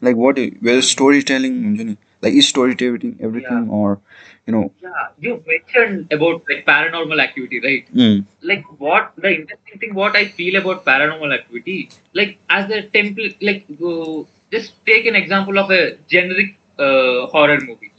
Like 0.00 0.16
what 0.16 0.38
is, 0.38 0.52
well 0.62 0.82
storytelling 0.82 1.64
engineering 1.64 1.98
like 2.22 2.34
is 2.34 2.48
storytelling 2.48 3.18
everything 3.20 3.68
or 3.70 4.00
you 4.46 4.52
know 4.52 4.72
Yeah, 4.82 5.08
you 5.20 5.32
mentioned 5.46 6.12
about 6.12 6.42
like 6.48 6.64
paranormal 6.66 7.20
activity, 7.22 7.60
right? 7.66 7.84
mm, 7.94 8.24
Like 8.42 8.64
what 8.78 9.12
the 9.16 9.30
interesting 9.38 9.78
thing, 9.80 9.94
what 9.94 10.16
I 10.16 10.24
feel 10.26 10.56
about 10.60 10.84
paranormal 10.84 11.32
activity, 11.38 11.90
like 12.14 12.38
as 12.50 12.70
a 12.70 12.82
template, 12.96 13.36
like 13.40 13.64
uh, 13.90 14.24
just 14.50 14.74
take 14.86 15.06
an 15.06 15.16
example 15.16 15.58
of 15.58 15.70
a 15.70 15.96
generic 16.14 16.56
uh, 16.78 17.26
horror 17.34 17.60
movie. 17.60 17.92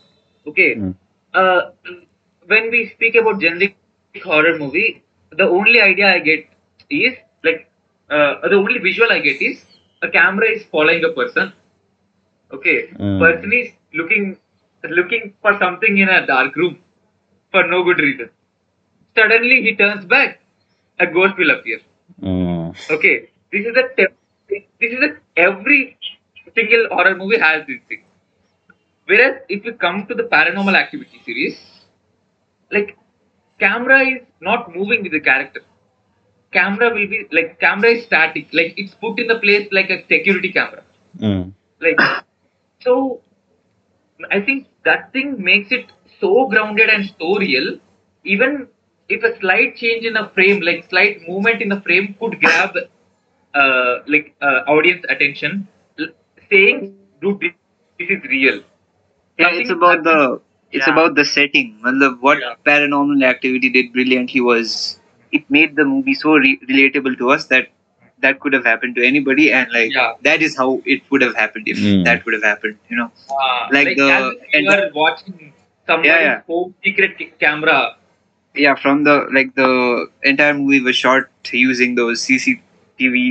Okay, 0.48 0.70
Mm. 0.76 0.96
uh, 1.34 1.62
when 2.48 2.70
we 2.72 2.90
speak 2.90 3.16
about 3.16 3.40
generic 3.40 3.76
horror 4.24 4.58
movie, 4.58 5.04
the 5.32 5.44
only 5.44 5.82
idea 5.82 6.08
I 6.14 6.20
get 6.20 6.48
is 6.90 7.14
like 7.44 7.70
uh, 8.10 8.48
the 8.48 8.56
only 8.56 8.80
visual 8.80 9.12
I 9.12 9.20
get 9.20 9.42
is 9.42 9.64
a 10.02 10.10
camera 10.10 10.50
is 10.50 10.64
following 10.66 11.04
a 11.04 11.10
person. 11.10 11.54
Okay, 12.54 12.78
Mm. 13.00 13.20
person 13.20 13.54
is 13.60 13.70
looking 14.00 14.26
looking 15.00 15.34
for 15.42 15.54
something 15.60 15.98
in 16.04 16.10
a 16.10 16.26
dark 16.26 16.56
room 16.62 16.74
for 17.52 17.64
no 17.68 17.84
good 17.84 18.00
reason. 18.08 18.30
Suddenly 19.18 19.62
he 19.68 19.76
turns 19.76 20.06
back, 20.06 20.40
a 21.00 21.08
ghost 21.08 21.38
will 21.38 21.52
appear. 21.52 21.80
mm, 22.22 22.76
Okay, 22.98 23.30
this 23.52 23.66
is 23.66 23.74
the 23.80 23.86
te- 23.98 24.66
this 24.82 24.92
is 24.98 25.00
the 25.06 25.12
every 25.48 25.98
single 26.56 26.88
horror 26.96 27.16
movie 27.16 27.40
has 27.48 27.66
this 27.68 27.82
thing. 27.90 28.04
Whereas 29.06 29.42
if 29.50 29.64
you 29.66 29.74
come 29.74 30.06
to 30.08 30.14
the 30.16 30.24
paranormal 30.24 30.76
activity 30.76 31.22
series, 31.26 31.60
like 32.72 32.98
camera 33.60 34.00
is 34.02 34.22
not 34.42 34.74
moving 34.76 35.04
with 35.04 35.12
the 35.12 35.20
character. 35.20 35.62
Camera 36.52 36.90
will 36.94 37.08
be 37.08 37.26
like 37.32 37.60
camera 37.60 37.90
is 37.92 38.06
static, 38.06 38.48
like 38.54 38.74
it's 38.78 38.94
put 38.96 39.20
in 39.20 39.28
the 39.28 39.40
place 39.40 39.68
like 39.72 39.90
a 39.90 40.06
security 40.08 40.52
camera. 40.52 40.84
mm, 41.20 41.54
Like 41.82 42.00
so 42.84 43.22
I 44.32 44.40
think 44.42 44.68
that 44.86 45.12
thing 45.14 45.44
makes 45.44 45.72
it 45.72 45.92
so 46.20 46.48
grounded 46.48 46.90
and 46.90 47.10
so 47.20 47.36
real. 47.38 47.78
Even 48.24 48.68
if 49.10 49.24
a 49.24 49.38
slight 49.40 49.76
change 49.76 50.06
in 50.06 50.16
a 50.18 50.30
frame, 50.30 50.62
like 50.62 50.88
slight 50.90 51.22
movement 51.28 51.62
in 51.62 51.70
the 51.70 51.82
frame, 51.82 52.16
could 52.20 52.40
grab 52.40 52.76
uh, 53.56 53.96
like 54.08 54.36
uh, 54.42 54.62
audience 54.68 55.06
attention, 55.10 55.68
saying, 56.50 56.94
"Dude, 57.22 57.40
this, 57.42 57.54
this 58.00 58.10
is 58.10 58.24
real." 58.30 58.62
yeah, 59.38 59.50
Something 59.50 59.58
it's 59.60 59.70
about 59.70 60.04
the 60.04 60.40
it's 60.72 60.88
Yeah. 60.88 60.94
about 60.94 61.16
the 61.16 61.26
setting. 61.26 61.80
Matlab, 61.86 62.20
what 62.22 62.40
Yeah. 62.40 62.56
paranormal 62.66 63.24
activity 63.24 63.70
did 63.70 63.94
brilliantly 63.94 64.42
was 64.42 65.00
it 65.32 65.44
made 65.50 65.76
the 65.76 65.86
movie 65.86 66.14
so 66.14 66.34
re- 66.36 66.60
relatable 66.70 67.18
to 67.20 67.32
us 67.32 67.46
that 67.48 67.68
that 68.26 68.40
could 68.46 68.54
have 68.58 68.66
happened 68.72 68.96
to 69.00 69.06
anybody, 69.12 69.46
and 69.60 69.72
like 69.78 69.94
Yeah. 69.98 70.14
that 70.28 70.42
is 70.48 70.58
how 70.62 70.70
it 70.96 71.02
would 71.12 71.26
have 71.28 71.36
happened 71.42 71.68
if 71.74 71.78
Mm. 71.84 72.04
that 72.10 72.26
would 72.26 72.36
have 72.40 72.48
happened. 72.52 72.78
You 72.94 72.98
know, 73.02 73.10
Uh, 73.40 73.68
Like 73.78 73.92
the- 74.02 74.10
as 74.12 74.64
you 74.66 74.72
are 74.76 74.90
watching 75.02 75.54
someone's 75.88 76.08
Yeah, 76.12 76.20
yeah. 76.28 76.42
home 76.54 76.74
secret 76.88 77.24
camera. 77.46 77.78
yeah, 78.66 78.76
from 78.82 79.04
the 79.10 79.16
like 79.40 79.54
the 79.62 79.70
entire 80.32 80.54
movie 80.58 80.82
was 80.90 80.96
shot 81.06 81.56
using 81.62 81.96
those 82.02 82.22
CCTV 82.28 83.24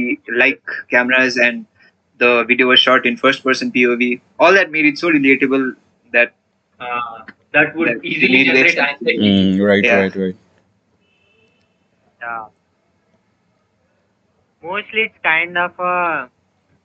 like 0.44 0.62
cameras, 0.96 1.36
and 1.48 1.66
the 2.24 2.32
video 2.48 2.68
was 2.72 2.80
shot 2.88 3.06
in 3.12 3.16
first 3.26 3.44
person 3.48 3.70
POV. 3.76 4.08
All 4.38 4.52
that 4.60 4.70
made 4.78 4.88
it 4.92 4.98
so 5.06 5.10
relatable 5.20 5.66
that 6.18 6.34
Uh, 6.84 7.18
that 7.56 7.76
would 7.76 7.88
That 7.88 8.04
easily 8.12 8.38
made 8.38 8.46
generate 8.46 8.70
it- 8.76 8.78
anxiety. 8.84 9.18
mm, 9.26 9.60
right 9.66 9.84
Yeah. 9.88 9.98
right 10.00 10.16
right 10.22 10.36
Yeah. 12.20 12.44
Mostly 14.62 15.02
it's 15.02 15.18
kind 15.22 15.56
of 15.58 15.78
uh, 15.80 16.28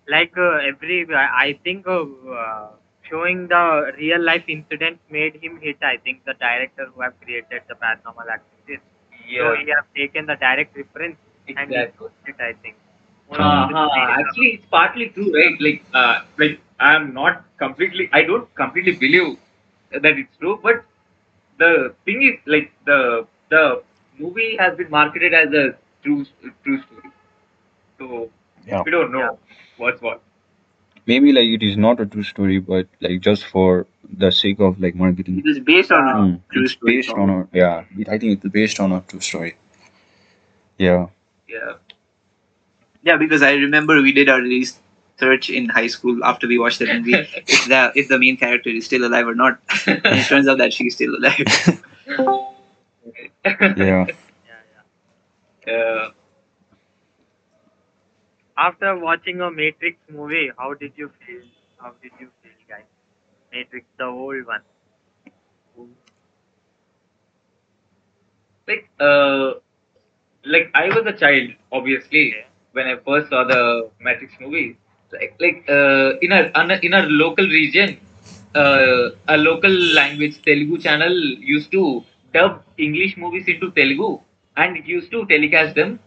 like 0.07 0.34
uh, 0.38 0.57
every. 0.69 1.05
I 1.13 1.60
think 1.63 1.88
uh, 1.88 2.03
uh, 2.39 2.69
showing 3.10 3.48
the 3.48 3.93
real 3.98 4.22
life 4.24 4.43
incident 4.48 5.00
made 5.10 5.36
him 5.41 5.60
hit. 5.62 5.77
I 5.81 5.98
think 5.98 6.24
the 6.25 6.34
director 6.34 6.88
who 6.93 7.01
have 7.01 7.13
created 7.22 7.62
the 7.67 7.75
paranormal 7.75 8.27
activities. 8.38 8.81
So 9.38 9.53
Yeah, 9.53 9.55
he 9.55 9.69
have 9.75 9.86
taken 9.96 10.25
the 10.25 10.36
direct 10.36 10.75
reference 10.75 11.17
and 11.55 11.72
he 11.72 11.75
exactly. 11.75 11.98
put 11.98 12.12
it. 12.27 12.36
I 12.39 12.53
think. 12.62 12.75
Uh-huh. 13.31 13.89
Actually, 14.19 14.48
it's 14.55 14.65
partly 14.69 15.10
true, 15.10 15.31
right? 15.36 15.55
Like, 15.60 15.84
uh, 15.93 16.22
like 16.38 16.60
I'm 16.79 17.13
not 17.13 17.43
completely. 17.57 18.10
I 18.13 18.24
don't 18.24 18.53
completely 18.55 18.93
believe 18.93 19.38
that 19.91 20.17
it's 20.17 20.36
true, 20.39 20.60
but 20.63 20.84
the 21.57 21.93
thing 22.05 22.22
is, 22.24 22.39
like 22.46 22.72
the 22.86 23.25
the 23.50 23.81
movie 24.19 24.55
has 24.60 24.75
been 24.77 24.89
marketed 24.89 25.34
as 25.34 25.53
a 25.53 25.65
true 26.03 26.25
true 26.63 26.79
story, 26.84 27.06
so 27.99 28.29
Yeah. 28.65 28.83
we 28.85 28.91
don't 28.91 29.11
know 29.11 29.39
what's 29.77 30.01
what. 30.01 30.21
maybe 31.05 31.31
like 31.31 31.47
it 31.47 31.63
is 31.63 31.77
not 31.77 31.99
a 31.99 32.05
true 32.05 32.23
story 32.23 32.59
but 32.59 32.87
like 33.01 33.19
just 33.21 33.45
for 33.45 33.85
the 34.23 34.31
sake 34.31 34.59
of 34.59 34.79
like 34.79 34.95
marketing 34.95 35.39
It 35.39 35.49
is 35.49 35.59
based 35.59 35.91
on 35.91 36.07
a 36.07 36.15
Mm, 36.17 36.41
true 36.51 36.63
it's 36.63 36.73
story. 36.73 36.93
based 36.97 37.09
on 37.11 37.29
a 37.37 37.47
yeah 37.53 37.83
it, 37.97 38.09
i 38.09 38.17
think 38.19 38.33
it's 38.43 38.53
based 38.59 38.79
on 38.79 38.91
a 38.91 39.01
true 39.09 39.19
story 39.29 39.55
yeah 40.77 41.07
Yeah, 41.47 41.73
Yeah, 43.03 43.17
because 43.17 43.41
I 43.41 43.53
remember 43.53 44.01
we 44.01 44.11
did 44.11 44.29
our 44.29 44.41
research 44.41 45.49
in 45.49 45.69
high 45.69 45.87
school 45.87 46.23
after 46.23 46.47
we 46.47 46.57
watched 46.57 46.79
the 46.79 46.87
movie 46.87 47.13
if 47.47 47.65
the 47.65 47.91
if 47.95 48.07
the 48.07 48.19
main 48.19 48.37
character 48.37 48.69
is 48.69 48.85
still 48.85 49.05
alive 49.05 49.27
or 49.27 49.35
not. 49.35 49.59
and 49.87 50.01
it 50.19 50.27
turns 50.27 50.47
out 50.47 50.57
that 50.59 50.73
she's 50.73 50.95
still 50.95 51.15
alive. 51.15 51.45
yeah 53.75 54.07
Yeah, 54.45 54.61
yeah. 55.65 55.73
uh, 55.73 56.11
After 58.57 58.97
watching 58.99 59.39
a 59.41 59.49
Matrix 59.49 59.97
movie, 60.09 60.51
how 60.57 60.73
did 60.73 60.93
you 60.97 61.09
feel? 61.25 61.43
How 61.79 61.91
did 62.01 62.11
you 62.19 62.29
feel, 62.43 62.51
guys? 62.67 62.83
Matrix, 63.53 63.85
the 63.97 64.05
old 64.05 64.45
one. 64.45 64.63
like 68.67 68.89
uh, 68.99 69.53
like 70.45 70.69
I 70.75 70.87
was 70.89 71.05
a 71.05 71.13
child, 71.13 71.49
obviously, 71.71 72.35
when 72.73 72.87
I 72.87 72.95
first 73.05 73.29
saw 73.29 73.43
the 73.43 73.89
Matrix 73.99 74.33
movie. 74.39 74.77
Like 75.11 75.35
like 75.39 75.63
uh, 75.69 76.17
in 76.21 76.31
a 76.31 76.51
on 76.55 76.71
in 76.71 76.93
a 76.93 77.03
local 77.23 77.45
region, 77.45 77.99
uh, 78.55 79.09
a 79.27 79.37
local 79.37 79.71
language 79.99 80.41
Telugu 80.47 80.77
channel 80.85 81.15
used 81.55 81.71
to 81.71 82.03
dub 82.33 82.63
English 82.77 83.15
movies 83.17 83.47
into 83.47 83.71
Telugu, 83.79 84.19
and 84.57 84.77
it 84.77 84.85
used 84.85 85.11
to 85.11 85.25
telecast 85.33 85.75
them 85.75 85.99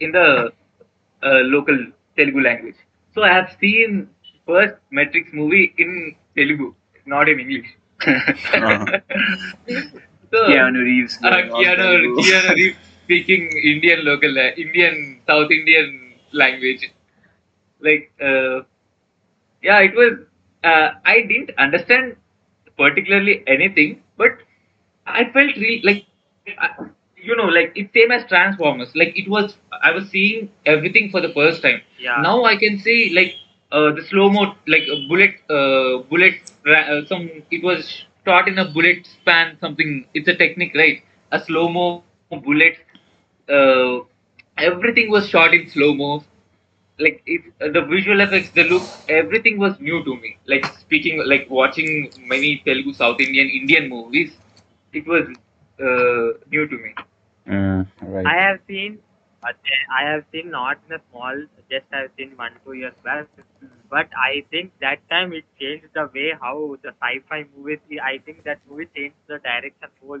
in 0.00 0.12
the 0.12 0.26
uh, 1.28 1.40
local 1.54 1.78
Telugu 2.16 2.40
language. 2.48 2.78
So 3.14 3.22
I 3.28 3.32
have 3.38 3.50
seen 3.62 3.90
first 4.48 4.76
Matrix 4.98 5.26
movie 5.40 5.66
in 5.84 5.90
Telugu, 6.36 6.68
not 7.14 7.28
in 7.32 7.38
English. 7.44 7.70
so, 10.32 10.40
Keanu 10.48 10.80
Reeves. 10.90 11.14
uh, 11.22 11.30
Keanu, 11.56 12.16
Keanu 12.18 12.54
Reeves 12.60 12.78
speaking 13.04 13.42
Indian 13.72 14.04
local, 14.10 14.32
la- 14.38 14.54
Indian 14.64 15.20
South 15.28 15.50
Indian 15.50 15.88
language. 16.32 16.84
Like, 17.80 18.04
uh, 18.20 18.60
yeah, 19.62 19.80
it 19.80 19.94
was. 19.94 20.12
Uh, 20.64 20.88
I 21.04 21.20
didn't 21.22 21.50
understand 21.58 22.16
particularly 22.76 23.42
anything, 23.46 24.02
but 24.16 24.32
I 25.06 25.24
felt 25.32 25.56
real 25.56 25.80
like, 25.84 26.04
I, 26.58 26.70
you 27.26 27.36
know, 27.36 27.44
like 27.58 27.72
it's 27.74 27.92
same 27.94 28.10
as 28.10 28.24
Transformers. 28.26 28.90
Like 28.94 29.18
it 29.18 29.28
was, 29.28 29.56
I 29.82 29.90
was 29.92 30.08
seeing 30.10 30.50
everything 30.64 31.10
for 31.10 31.20
the 31.20 31.32
first 31.32 31.62
time. 31.62 31.80
Yeah. 31.98 32.20
Now 32.22 32.44
I 32.44 32.56
can 32.56 32.78
see 32.78 33.12
like 33.14 33.34
uh, 33.72 33.92
the 33.92 34.02
slow 34.10 34.30
mo, 34.30 34.54
like 34.66 34.84
a 34.96 35.06
bullet, 35.08 35.34
uh, 35.50 35.98
bullet. 36.10 36.34
Uh, 36.66 37.04
some 37.06 37.30
it 37.50 37.62
was 37.62 38.04
shot 38.24 38.48
in 38.48 38.58
a 38.58 38.64
bullet 38.64 39.06
span. 39.06 39.56
Something. 39.60 40.06
It's 40.14 40.28
a 40.28 40.34
technique, 40.34 40.74
right? 40.74 41.02
A 41.32 41.40
slow 41.44 41.68
mo 41.68 42.02
bullet. 42.30 42.76
Uh, 43.48 44.00
everything 44.58 45.10
was 45.10 45.28
shot 45.28 45.54
in 45.54 45.68
slow 45.70 45.94
mo. 45.94 46.24
Like 46.98 47.22
it, 47.26 47.42
the 47.60 47.82
visual 47.82 48.20
effects, 48.20 48.50
the 48.50 48.64
look, 48.64 48.82
everything 49.08 49.58
was 49.58 49.78
new 49.80 50.02
to 50.04 50.16
me. 50.16 50.38
Like 50.46 50.64
speaking, 50.78 51.22
like 51.26 51.46
watching 51.50 52.10
many 52.26 52.62
Telugu, 52.64 52.94
South 52.94 53.20
Indian, 53.20 53.48
Indian 53.48 53.88
movies, 53.90 54.32
it 54.94 55.06
was 55.06 55.26
uh, 55.78 56.38
new 56.50 56.66
to 56.66 56.76
me. 56.84 56.94
Mm, 57.46 57.86
right 58.02 58.26
I 58.26 58.36
have 58.40 58.60
seen 58.68 58.98
But 59.42 59.56
I 59.96 60.02
have 60.10 60.24
seen 60.32 60.50
not 60.50 60.78
in 60.88 60.94
a 60.96 61.00
small, 61.10 61.36
just 61.70 61.86
I've 61.92 62.10
seen 62.18 62.30
one 62.36 62.54
two 62.64 62.72
years 62.72 62.94
back. 63.04 63.26
But 63.90 64.08
I 64.22 64.44
think 64.50 64.72
that 64.80 64.98
time 65.10 65.32
it 65.32 65.44
changed 65.60 65.86
the 65.94 66.04
way 66.14 66.32
how 66.40 66.76
the 66.82 66.92
sci-fi 67.00 67.44
movies. 67.56 67.78
I 68.02 68.18
think 68.18 68.42
that 68.44 68.58
movie 68.68 68.88
changed 68.96 69.16
the 69.28 69.38
direction 69.38 69.88
whole. 70.00 70.20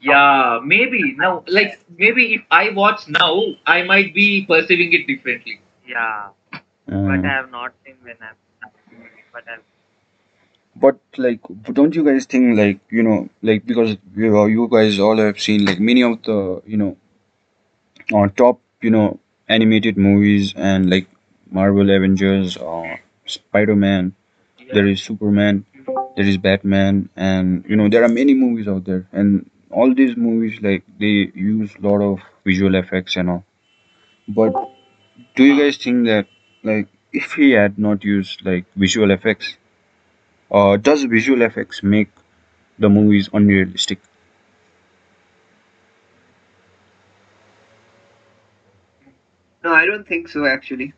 Yeah, 0.00 0.60
maybe 0.64 1.14
now, 1.16 1.42
like 1.48 1.78
maybe 1.96 2.34
if 2.34 2.42
I 2.50 2.70
watch 2.70 3.08
now, 3.08 3.34
I 3.66 3.82
might 3.82 4.12
be 4.14 4.44
perceiving 4.46 4.92
it 4.92 5.06
differently. 5.06 5.60
Yeah, 5.86 6.28
but 6.52 6.92
Mm. 6.92 7.24
I 7.24 7.32
have 7.36 7.50
not 7.50 7.72
seen 7.84 7.96
when 8.02 8.16
I'm. 8.30 8.36
But 9.32 9.44
I've 9.48 9.64
But 10.80 11.00
like, 11.16 11.40
don't 11.72 11.94
you 11.94 12.04
guys 12.04 12.26
think 12.26 12.56
like 12.56 12.80
you 12.90 13.02
know 13.02 13.28
like 13.42 13.66
because 13.66 13.96
you, 14.14 14.46
you 14.46 14.68
guys 14.70 14.98
all 15.00 15.16
have 15.16 15.40
seen 15.40 15.64
like 15.64 15.80
many 15.80 16.02
of 16.02 16.22
the 16.22 16.62
you 16.66 16.76
know 16.76 16.96
uh, 18.14 18.28
top 18.36 18.60
you 18.80 18.90
know 18.90 19.18
animated 19.48 19.96
movies 19.96 20.52
and 20.56 20.90
like 20.90 21.06
Marvel 21.50 21.90
Avengers, 21.90 22.56
uh, 22.56 22.96
Spider-Man, 23.26 24.14
there 24.72 24.86
Yeah. 24.86 24.92
is 24.94 25.02
Superman, 25.02 25.64
there 26.16 26.26
is 26.32 26.38
Batman, 26.38 27.08
and 27.16 27.64
you 27.68 27.76
know 27.76 27.88
there 27.88 28.04
are 28.04 28.08
many 28.22 28.34
movies 28.34 28.68
out 28.68 28.84
there, 28.84 29.06
and 29.12 29.50
all 29.70 29.94
these 29.94 30.16
movies 30.16 30.60
like 30.62 30.84
they 30.98 31.14
use 31.34 31.74
a 31.76 31.82
lot 31.88 32.02
of 32.10 32.20
visual 32.44 32.74
effects 32.76 33.16
and 33.16 33.30
all. 33.30 33.44
But 34.28 34.54
do 35.36 35.44
you 35.44 35.58
guys 35.62 35.76
think 35.76 36.06
that 36.06 36.26
like 36.62 36.88
if 37.12 37.32
he 37.34 37.52
had 37.52 37.78
not 37.78 38.04
used 38.04 38.44
like 38.44 38.64
visual 38.76 39.10
effects, 39.10 39.56
uh, 40.50 40.76
does 40.76 41.04
visual 41.04 41.42
effects 41.42 41.82
make 41.82 42.10
the 42.78 42.88
movies 42.88 43.28
unrealistic, 43.32 44.00
No, 49.62 49.72
I 49.74 49.86
don't 49.86 50.06
think 50.06 50.28
so. 50.28 50.46
Actually, 50.46 50.94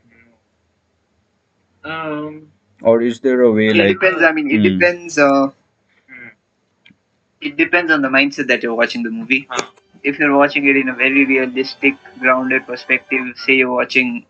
Um. 1.84 2.52
or 2.82 3.00
is 3.02 3.20
there 3.20 3.42
a 3.42 3.50
way 3.52 3.72
it 3.72 3.74
like 3.74 3.88
depends. 3.88 4.22
I 4.22 4.32
mean, 4.32 4.50
it 4.50 4.58
Hmm. 4.58 4.62
depends. 4.62 5.18
Uh, 5.18 5.50
hmm. 6.08 6.28
it 7.40 7.56
depends 7.56 7.90
on 7.90 8.02
the 8.02 8.08
mindset 8.08 8.48
that 8.48 8.62
you're 8.62 8.74
watching 8.74 9.02
the 9.02 9.10
movie. 9.10 9.48
If 10.02 10.18
you're 10.18 10.36
watching 10.36 10.66
it 10.66 10.76
in 10.76 10.88
a 10.88 10.94
very 10.94 11.24
realistic, 11.26 11.94
grounded 12.18 12.66
perspective, 12.66 13.36
say 13.36 13.54
you're 13.56 13.72
watching 13.72 14.26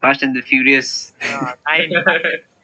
Fast 0.00 0.22
and 0.22 0.34
the 0.36 0.42
Furious, 0.42 1.12
uh, 1.22 1.54
nine. 1.66 1.92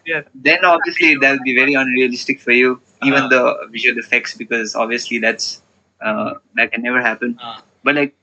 Yes. 0.07 0.25
then 0.35 0.65
obviously 0.65 1.15
that 1.17 1.33
will 1.33 1.45
be 1.45 1.55
very 1.55 1.75
unrealistic 1.75 2.41
for 2.41 2.53
you. 2.53 2.81
Even 3.03 3.25
Uh-huh. 3.25 3.29
the 3.29 3.69
visual 3.71 3.99
effects, 3.99 4.35
because 4.37 4.75
obviously 4.75 5.19
that's 5.19 5.63
uh, 6.01 6.35
that 6.57 6.73
can 6.73 6.83
never 6.83 7.01
happen. 7.01 7.39
Uh, 7.43 7.61
But 7.85 7.95
like, 7.97 8.15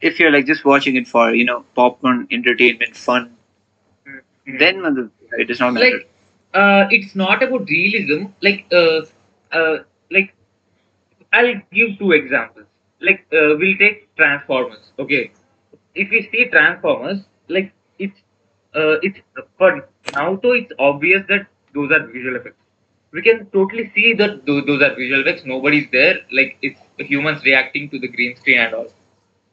if 0.00 0.18
you're 0.20 0.30
like 0.30 0.46
just 0.46 0.64
watching 0.64 0.96
it 0.96 1.06
for 1.08 1.34
you 1.34 1.44
know 1.44 1.64
popcorn, 1.74 2.26
entertainment, 2.30 2.96
fun, 2.96 3.30
hmm. 4.06 4.58
then 4.58 5.10
it 5.38 5.46
does 5.48 5.60
not 5.60 5.72
matter. 5.74 5.86
like 5.90 6.08
uh, 6.54 6.86
it's 6.90 7.14
not 7.14 7.42
about 7.42 7.68
realism 7.68 8.26
like 8.42 8.64
uh, 8.72 9.00
uh, 9.52 9.76
like 10.10 10.34
i'll 11.32 11.54
give 11.78 11.90
two 11.98 12.12
examples 12.12 12.66
like 13.08 13.20
uh, 13.40 13.50
we'll 13.60 13.78
take 13.84 13.98
transformers 14.20 14.84
okay 14.98 15.22
if 15.94 16.10
we 16.10 16.20
see 16.32 16.44
transformers 16.56 17.20
like 17.48 17.72
uh, 18.76 18.96
it's 19.02 19.20
for 19.58 19.70
naruto 20.14 20.50
it's 20.60 20.72
obvious 20.78 21.22
that 21.28 21.46
those 21.74 21.90
are 21.92 22.06
visual 22.06 22.36
effects. 22.36 22.62
We 23.12 23.22
can 23.22 23.46
totally 23.52 23.90
see 23.94 24.14
that 24.14 24.46
those, 24.46 24.64
those 24.66 24.82
are 24.82 24.94
visual 24.94 25.20
effects. 25.22 25.42
Nobody's 25.46 25.88
there. 25.92 26.16
Like 26.32 26.56
it's 26.62 26.80
humans 26.98 27.42
reacting 27.44 27.90
to 27.90 27.98
the 27.98 28.08
green 28.08 28.36
screen 28.36 28.58
and 28.58 28.74
all. 28.74 28.88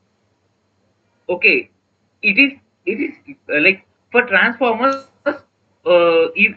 Okay 1.29 1.69
it 2.21 2.37
is 2.37 2.51
it 2.85 2.99
is 3.05 3.13
uh, 3.49 3.61
like 3.61 3.85
for 4.11 4.23
transformers 4.27 4.95
uh, 5.25 6.25
if, 6.35 6.53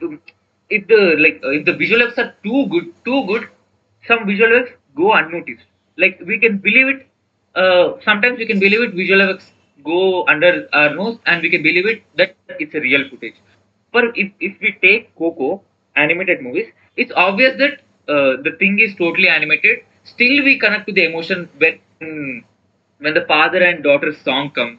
if 0.71 0.87
the 0.89 1.01
like 1.25 1.41
uh, 1.45 1.51
if 1.51 1.65
the 1.65 1.73
visual 1.73 2.01
effects 2.03 2.19
are 2.19 2.35
too 2.43 2.67
good 2.69 2.87
too 3.05 3.25
good 3.27 3.49
some 4.07 4.27
visual 4.27 4.53
effects 4.57 4.77
go 4.97 5.13
unnoticed 5.13 5.67
like 6.03 6.21
we 6.27 6.39
can 6.39 6.59
believe 6.59 6.89
it 6.95 7.07
uh, 7.55 7.93
sometimes 8.05 8.39
we 8.39 8.47
can 8.47 8.61
believe 8.61 8.83
it 8.87 8.95
visual 8.95 9.21
effects 9.21 9.53
go 9.85 10.27
under 10.29 10.69
our 10.73 10.95
nose 10.95 11.19
and 11.27 11.43
we 11.43 11.51
can 11.51 11.63
believe 11.63 11.87
it 11.87 12.03
that 12.17 12.35
it's 12.59 12.75
a 12.75 12.81
real 12.81 13.09
footage. 13.09 13.35
But 13.93 13.97
if, 14.17 14.33
if 14.41 14.41
we 14.61 14.77
take 14.83 15.15
coco 15.17 15.63
animated 15.97 16.43
movies 16.43 16.69
it's 16.97 17.13
obvious 17.17 17.57
that 17.59 17.81
uh, 18.13 18.37
the 18.43 18.53
thing 18.59 18.79
is 18.81 18.95
totally 18.97 19.29
animated. 19.29 19.81
Still 20.05 20.45
we 20.45 20.59
connect 20.59 20.87
to 20.89 20.93
the 20.93 21.05
emotion 21.05 21.49
when 21.59 21.79
when 22.99 23.15
the 23.15 23.25
father 23.27 23.63
and 23.63 23.83
daughter 23.83 24.13
song 24.13 24.51
comes 24.51 24.79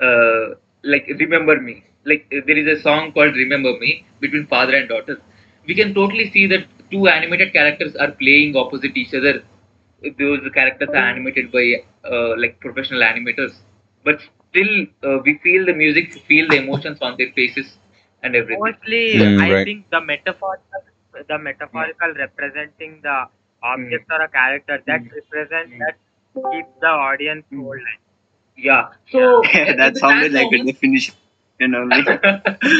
uh, 0.00 0.54
like 0.82 1.06
remember 1.18 1.60
me. 1.60 1.84
Like 2.04 2.26
there 2.30 2.56
is 2.58 2.78
a 2.78 2.82
song 2.82 3.12
called 3.12 3.34
remember 3.34 3.72
me 3.78 4.04
between 4.20 4.46
father 4.46 4.74
and 4.76 4.88
daughter 4.88 5.20
we 5.66 5.74
can 5.74 5.94
totally 5.94 6.30
see 6.30 6.46
that 6.46 6.66
two 6.90 7.06
animated 7.08 7.52
characters 7.52 7.94
are 7.96 8.10
playing 8.12 8.56
opposite 8.56 8.96
each 8.96 9.14
other 9.14 9.42
those 10.18 10.40
characters 10.54 10.88
are 10.92 11.04
animated 11.12 11.50
by 11.52 11.64
uh, 12.10 12.34
like 12.38 12.58
professional 12.60 13.00
animators 13.02 13.52
but 14.04 14.20
still 14.50 14.72
uh, 15.04 15.18
we 15.24 15.38
feel 15.42 15.64
the 15.66 15.72
music 15.72 16.12
feel 16.28 16.48
the 16.48 16.56
emotions 16.56 16.98
on 17.00 17.16
their 17.18 17.30
faces 17.32 17.78
and 18.22 18.34
everything 18.36 18.76
Mostly, 18.76 19.06
Mm, 19.12 19.38
I 19.38 19.54
right. 19.54 19.64
think 19.64 19.90
the 19.90 20.00
metaphorical, 20.00 20.82
the 21.28 21.38
metaphorical 21.38 22.12
representing 22.14 23.00
the 23.02 23.26
object 23.62 24.06
or 24.10 24.22
a 24.22 24.28
character 24.28 24.82
that 24.86 25.02
Mm. 25.02 25.10
represent 25.14 25.68
Mm. 25.68 25.78
that 25.78 25.96
keeps 26.50 26.72
the 26.80 26.88
audience 26.88 27.46
Mm. 27.52 27.60
hold. 27.62 27.80
yeah 28.56 28.88
so 29.12 29.50
that 29.80 29.96
sounded 29.96 30.32
like 30.32 30.52
a 30.52 30.58
definition. 30.58 31.14
You 31.58 31.68
know, 31.68 31.82
like, 31.82 32.06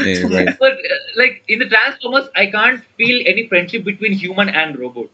Yeah, 0.00 0.24
right. 0.28 0.58
but 0.58 0.72
uh, 0.72 0.96
like 1.16 1.44
in 1.48 1.58
the 1.58 1.66
Transformers, 1.68 2.28
I 2.34 2.46
can't 2.46 2.82
feel 2.96 3.22
any 3.26 3.46
friendship 3.48 3.84
between 3.84 4.12
human 4.12 4.48
and 4.48 4.78
robot. 4.78 5.10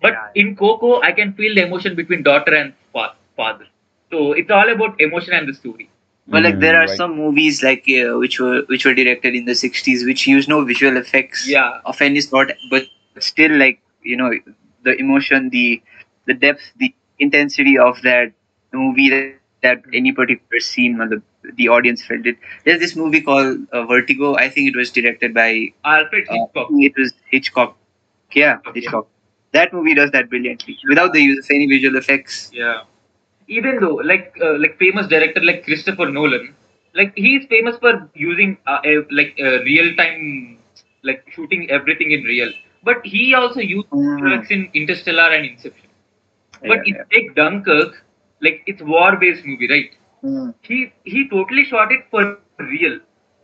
But 0.00 0.12
Yeah. 0.12 0.30
in 0.34 0.56
Coco, 0.56 1.00
I 1.02 1.12
can 1.12 1.32
feel 1.34 1.54
the 1.54 1.62
emotion 1.62 1.94
between 1.94 2.22
daughter 2.22 2.54
and 2.54 2.72
fa- 2.92 3.14
father. 3.36 3.66
So 4.10 4.32
it's 4.32 4.50
all 4.50 4.68
about 4.70 5.00
emotion 5.00 5.34
and 5.34 5.48
the 5.48 5.54
story. 5.54 5.88
but 6.28 6.42
like 6.44 6.58
there 6.60 6.74
Mm, 6.74 6.80
are 6.80 6.86
right. 6.88 6.96
some 6.98 7.16
movies 7.16 7.62
like 7.62 7.84
uh, 7.88 8.16
which 8.18 8.38
were 8.40 8.62
which 8.72 8.84
were 8.86 8.94
directed 8.94 9.34
in 9.34 9.44
the 9.44 9.54
60s 9.54 10.04
which 10.04 10.26
use 10.26 10.48
no 10.48 10.64
visual 10.64 10.96
effects 10.96 11.46
Yeah. 11.46 11.80
of 11.84 12.00
any 12.00 12.20
sort 12.20 12.52
but 12.70 12.84
still 13.18 13.52
like 13.62 13.80
you 14.02 14.16
know 14.16 14.30
the 14.84 14.94
emotion 15.04 15.50
the 15.50 15.82
the 16.26 16.34
depth 16.34 16.72
the 16.78 16.92
intensity 17.18 17.76
of 17.78 18.00
that 18.02 18.32
movie 18.72 19.10
that, 19.10 19.30
that 19.62 19.82
any 19.92 20.12
particular 20.12 20.60
scene 20.60 21.00
or 21.00 21.08
the, 21.08 21.22
the 21.56 21.68
audience 21.68 22.04
felt 22.04 22.26
it 22.26 22.36
there's 22.64 22.80
this 22.80 22.96
movie 22.96 23.20
called 23.20 23.58
uh, 23.72 23.82
vertigo 23.84 24.34
i 24.36 24.48
think 24.48 24.68
it 24.68 24.76
was 24.76 24.90
directed 24.90 25.34
by 25.34 25.50
Alfred 25.84 26.28
uh, 26.28 26.34
Hitchcock. 26.34 26.68
it 26.88 26.92
was 26.98 27.12
hitchcock 27.30 27.76
yeah 28.34 28.58
Okay. 28.66 28.86
hitchcock 28.86 29.06
that 29.54 29.72
movie 29.72 29.94
does 29.94 30.10
that 30.12 30.30
brilliantly 30.30 30.78
without 30.88 31.12
the 31.14 31.20
use 31.22 31.44
of 31.44 31.50
any 31.54 31.66
visual 31.66 31.96
effects 31.96 32.52
Yeah. 32.52 32.82
Even 33.48 33.80
though, 33.80 33.96
like, 33.96 34.36
uh, 34.42 34.58
like 34.58 34.78
famous 34.78 35.06
director 35.08 35.42
like 35.42 35.64
Christopher 35.64 36.10
Nolan, 36.10 36.54
like 36.94 37.12
he's 37.16 37.46
famous 37.46 37.76
for 37.78 38.08
using 38.14 38.58
uh, 38.66 38.78
a, 38.84 38.98
like 39.10 39.34
uh, 39.40 39.60
real 39.70 39.94
time, 39.96 40.58
like 41.02 41.24
shooting 41.34 41.70
everything 41.70 42.12
in 42.12 42.22
real. 42.24 42.52
But 42.84 43.04
he 43.04 43.34
also 43.34 43.60
used 43.60 43.88
effects 44.24 44.50
in 44.50 44.70
Interstellar 44.74 45.30
and 45.30 45.46
Inception. 45.46 45.90
But 46.66 46.78
Yeah, 46.78 46.82
you 46.86 46.96
take 47.12 47.34
Dunkirk, 47.34 48.04
like 48.40 48.62
it's 48.66 48.82
war-based 48.82 49.44
movie, 49.44 49.68
right? 49.68 49.90
Mm. 50.24 50.54
He 50.62 50.92
he 51.04 51.28
totally 51.28 51.64
shot 51.64 51.92
it 51.92 52.04
for 52.10 52.38
real, 52.58 52.98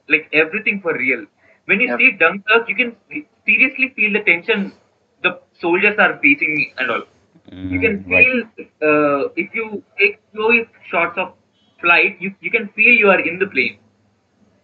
like 0.08 0.28
everything 0.32 0.80
for 0.80 0.94
real. 0.96 1.26
When 1.66 1.80
you 1.80 1.88
Yep. 1.88 1.98
see 1.98 2.10
Dunkirk, 2.12 2.68
you 2.68 2.76
can 2.76 2.96
seriously 3.46 3.90
feel 3.96 4.12
the 4.12 4.20
tension 4.20 4.72
the 5.22 5.40
soldiers 5.60 5.96
are 5.98 6.18
facing 6.22 6.72
and 6.78 6.90
all. 6.90 7.02
You 7.68 7.80
can 7.80 8.00
Mm, 8.00 8.10
right. 8.10 8.30
feel 8.30 8.42
uh, 8.82 9.28
if 9.36 9.54
you 9.54 9.82
take 9.98 10.20
slow 10.32 10.50
shots 10.90 11.18
of 11.18 11.34
flight, 11.80 12.16
you 12.20 12.34
you 12.40 12.50
can 12.50 12.68
feel 12.70 12.92
you 13.02 13.10
are 13.10 13.20
in 13.20 13.38
the 13.38 13.46
plane. 13.46 13.78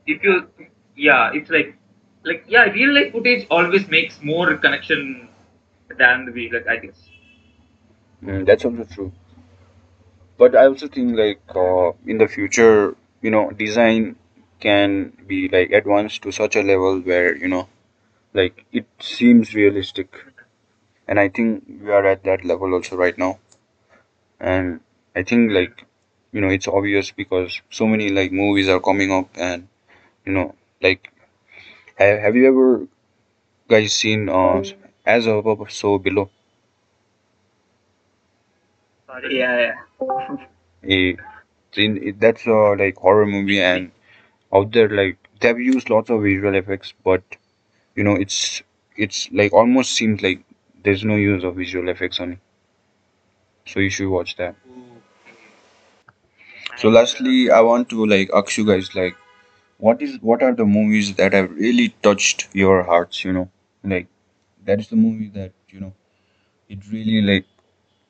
If 0.07 0.23
you 0.23 0.49
yeah, 0.97 1.31
it's 1.35 1.51
like 1.51 1.77
like 2.25 2.45
yeah, 2.49 2.65
real 2.65 2.93
life 2.95 3.13
footage 3.13 3.47
always 3.51 3.89
makes 3.89 4.23
more 4.23 4.57
connection 4.57 5.29
than 5.99 6.27
the 6.27 6.33
video, 6.33 6.59
like 6.59 6.69
I 6.69 6.77
guess. 6.87 7.09
Mm, 8.23 8.45
that's 8.47 8.65
also 8.65 8.85
true. 8.85 9.13
But 10.39 10.55
I 10.57 10.67
also 10.67 10.89
think 10.89 11.17
like 11.17 11.41
uh, 11.55 11.93
in 12.07 12.19
the 12.19 12.29
future, 12.29 12.97
you 13.23 13.31
know, 13.31 13.51
design 13.51 14.17
can 14.61 15.13
be 15.27 15.49
like 15.49 15.71
advanced 15.73 16.23
to 16.23 16.33
such 16.33 16.57
a 16.57 16.63
level 16.63 17.01
where 17.01 17.37
you 17.37 17.49
know, 17.49 17.69
like 18.35 18.65
it 18.73 18.87
seems 19.01 19.55
realistic, 19.55 20.15
and 21.09 21.19
I 21.21 21.29
think 21.29 21.65
we 21.83 21.91
are 21.91 22.07
at 22.07 22.25
that 22.25 22.45
level 22.45 22.75
also 22.75 22.97
right 22.97 23.17
now. 23.19 23.39
And 24.41 24.81
I 25.15 25.23
think 25.23 25.53
like 25.53 25.85
you 26.33 26.41
know, 26.41 26.49
it's 26.49 26.67
obvious 26.69 27.11
because 27.11 27.61
so 27.71 27.87
many 27.87 28.09
like 28.11 28.33
movies 28.33 28.69
are 28.69 28.81
coming 28.81 29.13
up, 29.13 29.29
and 29.37 29.69
you 30.27 30.33
know, 30.33 30.55
like 30.83 31.11
have, 31.97 32.21
have 32.21 32.37
you 32.37 32.49
ever 32.49 32.89
guys 33.69 33.95
seen 33.95 34.29
uh, 34.29 34.63
as 35.07 35.27
above 35.27 35.71
so 35.73 35.99
below? 35.99 36.31
Yeah, 39.31 39.75
yeah. 40.01 40.37
a 40.89 41.17
in, 41.77 41.93
it- 42.09 42.21
that's 42.21 42.47
a 42.47 42.59
like 42.83 42.97
horror 42.97 43.27
movie 43.27 43.61
and 43.63 43.91
out 44.55 44.73
there 44.73 44.89
like 44.91 45.19
they've 45.41 45.61
used 45.61 45.91
lots 45.91 46.11
of 46.11 46.23
visual 46.23 46.55
effects 46.55 46.95
but 47.05 47.23
you 47.97 48.05
know 48.05 48.17
it's 48.17 48.63
it's 48.97 49.31
like 49.33 49.53
almost 49.55 49.93
seems 49.95 50.23
like 50.23 50.41
there's 50.87 51.05
no 51.05 51.17
use 51.17 51.45
of 51.45 51.57
visual 51.57 51.91
effects 51.91 52.21
on 52.21 52.35
it 52.35 52.41
so 53.67 53.81
you 53.81 53.91
should 53.91 54.09
watch 54.09 54.37
that. 54.37 54.55
So 56.81 56.89
lastly 56.89 57.51
i 57.51 57.61
want 57.69 57.89
to 57.93 58.05
like 58.13 58.31
ask 58.39 58.57
you 58.59 58.65
guys 58.69 58.87
like 58.99 59.15
what 59.87 60.03
is 60.07 60.13
what 60.31 60.43
are 60.47 60.55
the 60.61 60.67
movies 60.77 61.09
that 61.21 61.33
have 61.39 61.51
really 61.65 61.89
touched 62.09 62.49
your 62.55 62.83
hearts 62.85 63.25
you 63.25 63.33
know? 63.33 63.49
Like 63.85 64.09
that 64.67 64.81
is 64.81 64.89
the 64.89 64.97
movie 64.97 65.29
that 65.41 65.53
you 65.71 65.81
know 65.81 65.93
it 66.69 66.81
really 66.93 67.21
like 67.33 67.47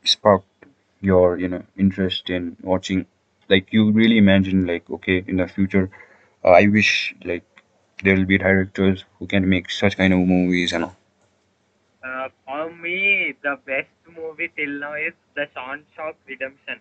sparked 0.05 0.67
your 1.01 1.39
you 1.39 1.49
know 1.49 1.65
interest 1.79 2.31
in 2.31 2.57
watching. 2.63 3.07
Like 3.49 3.73
you 3.73 3.91
really 3.93 4.19
imagine 4.19 4.67
like 4.67 4.91
okay 4.91 5.25
in 5.27 5.37
the 5.39 5.49
future 5.49 5.91
uh, 6.45 6.51
i 6.63 6.67
wish 6.69 7.15
like 7.25 7.45
there 8.05 8.17
will 8.17 8.27
be 8.35 8.39
directors 8.39 9.05
who 9.19 9.27
can 9.27 9.49
make 9.49 9.71
such 9.71 9.97
kind 9.99 10.13
of 10.15 10.21
movies 10.21 10.73
and 10.73 10.85
all 10.85 10.97
Uh, 12.27 12.31
for 12.45 12.75
me, 12.75 13.35
the 13.43 13.57
best 13.67 13.89
movie 14.17 14.51
till 14.57 14.71
now 14.81 14.95
is 14.95 15.13
The 15.35 15.47
Sean 15.55 15.85
Shock 15.95 16.17
Redemption. 16.27 16.81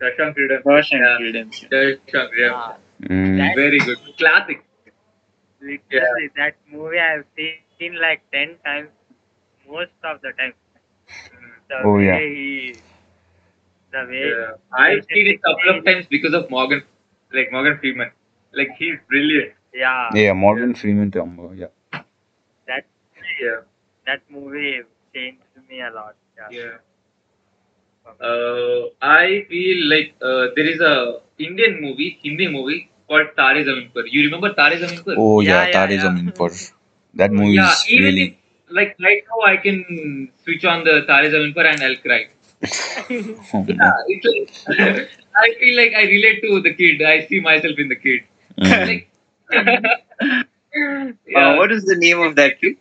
Shashank 0.00 0.36
Redemption. 0.36 0.62
Shawshank 0.72 1.00
Yeah. 1.04 1.24
Redemption. 1.26 1.68
Shashank 1.70 2.30
Redemption. 2.32 2.52
Ah, 2.54 2.76
Mm, 3.02 3.54
Very 3.56 3.78
good. 3.78 3.98
Classic. 4.18 4.62
literally, 5.60 6.28
that 6.36 6.56
movie 6.70 6.98
I've 6.98 7.24
seen 7.78 7.94
like 8.00 8.22
10 8.32 8.56
times, 8.64 8.90
most 9.68 9.92
of 10.04 10.20
the 10.22 10.32
time. 10.40 10.54
The 11.68 11.78
Oh, 11.84 11.94
way 11.96 12.04
yeah. 12.06 12.18
he, 12.18 12.74
the 13.92 14.02
way 14.10 14.24
Yeah. 14.30 14.52
I've 14.72 15.04
seen 15.12 15.26
it 15.32 15.36
a 15.36 15.42
couple 15.48 15.70
of 15.78 15.84
times 15.84 16.06
because 16.16 16.34
of 16.34 16.50
Morgan, 16.50 16.82
like 17.32 17.50
Morgan 17.52 17.78
Freeman. 17.78 18.10
Like 18.52 18.70
he's 18.78 18.98
brilliant. 19.08 19.52
yeah, 19.74 20.10
yeah 20.14 20.32
morgan 20.32 20.72
freeman 20.80 21.10
Dumbo, 21.14 21.46
yeah 21.62 21.70
that 22.68 22.84
Yeah. 23.40 23.62
That 24.06 24.22
movie 24.30 24.82
changed 25.14 25.42
me 25.68 25.80
a 25.80 25.90
lot. 25.90 26.14
Yeah. 26.36 26.50
Yeah. 26.50 26.78
Uh, 28.20 28.88
I 29.02 29.44
feel 29.48 29.88
like 29.88 30.14
uh, 30.22 30.46
there 30.56 30.66
is 30.74 30.80
a 30.80 31.20
Indian 31.38 31.80
movie, 31.80 32.18
Hindi 32.22 32.48
movie 32.48 32.90
called 33.08 33.28
Tare 33.36 33.64
Zameen 33.64 33.92
Par. 33.92 34.06
You 34.06 34.24
remember 34.24 34.52
Tare 34.54 34.76
Zameen 34.82 35.04
Par? 35.04 35.16
oh 35.16 35.40
yeah, 35.40 35.64
Yeah, 35.64 35.66
yeah, 35.66 35.70
Tare 35.70 35.96
yeah. 35.96 36.04
Zameen 36.04 36.34
Par. 36.34 36.50
that 37.14 37.32
movie 37.32 37.56
yeah, 37.56 37.64
is 37.64 37.86
even 37.88 38.04
really 38.04 38.24
if 38.24 38.34
like 38.70 38.96
right 39.00 39.22
now 39.30 39.52
I 39.52 39.56
can 39.56 40.30
switch 40.44 40.64
on 40.64 40.84
the 40.84 41.02
Tare 41.06 41.30
Zameen 41.30 41.54
Par 41.54 41.66
and 41.66 41.82
I'll 41.82 41.96
cry. 41.96 42.28
oh, 43.54 43.62
my 43.64 43.74
Yeah, 43.74 43.92
it's 44.08 44.24
like, 44.68 45.10
I 45.36 45.54
feel 45.58 45.76
like 45.76 45.92
I 45.94 46.02
relate 46.04 46.42
to 46.42 46.60
the 46.60 46.74
kid. 46.74 47.02
I 47.02 47.26
see 47.26 47.40
myself 47.40 47.78
in 47.78 47.88
the 47.88 47.96
kid. 47.96 48.22
Mm. 48.58 49.04
Like, 49.54 51.34
Uh, 51.34 51.54
what 51.56 51.72
is 51.72 51.84
the 51.84 51.96
name 51.96 52.20
of 52.20 52.36
that 52.36 52.60
kid? 52.60 52.76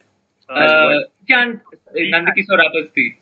Uh, 0.55 0.99
can't 1.27 1.61
Nandkishore 1.95 2.61
Awasthi. 2.67 3.15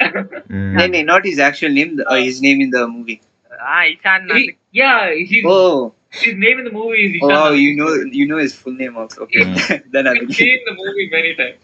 Mm. 0.00 0.72
No, 0.78 0.86
no, 0.86 1.02
not 1.02 1.24
his 1.24 1.38
actual 1.38 1.70
name. 1.70 1.96
the- 1.96 2.06
Uh, 2.08 2.16
his 2.28 2.40
name 2.42 2.60
in 2.60 2.70
the 2.70 2.86
movie. 2.86 3.20
Ah, 3.60 3.84
Ishan 3.84 4.28
Nand- 4.28 4.38
He- 4.38 4.56
yeah, 4.72 5.14
his, 5.14 5.44
Oh, 5.46 5.94
his 6.10 6.34
name 6.44 6.58
in 6.60 6.64
the 6.64 6.72
movie 6.78 7.04
is 7.06 7.22
oh, 7.22 7.28
wow, 7.28 7.50
you 7.52 7.74
know, 7.76 7.90
you 8.20 8.26
know 8.26 8.38
his 8.38 8.54
full 8.54 8.72
name 8.82 8.96
also. 8.96 9.22
Okay, 9.22 9.44
Mm. 9.44 9.82
then 9.96 10.06
I 10.06 10.12
I've 10.12 10.34
seen 10.40 10.60
the 10.70 10.74
movie 10.82 11.08
many 11.16 11.34
times. 11.34 11.58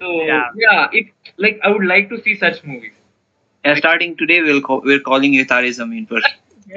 So 0.00 0.22
Yeah. 0.30 0.50
yeah. 0.64 0.88
it 1.00 1.06
like 1.46 1.60
I 1.62 1.70
would 1.70 1.86
like 1.94 2.08
to 2.14 2.20
see 2.22 2.34
such 2.46 2.62
movies. 2.64 2.92
Yeah, 3.64 3.74
starting 3.84 4.16
today, 4.16 4.40
we'll 4.42 4.60
call, 4.60 4.80
we're 4.90 5.00
calling 5.10 5.32
you 5.32 5.44
Tare 5.44 5.64
in 5.64 6.06
Par. 6.06 6.20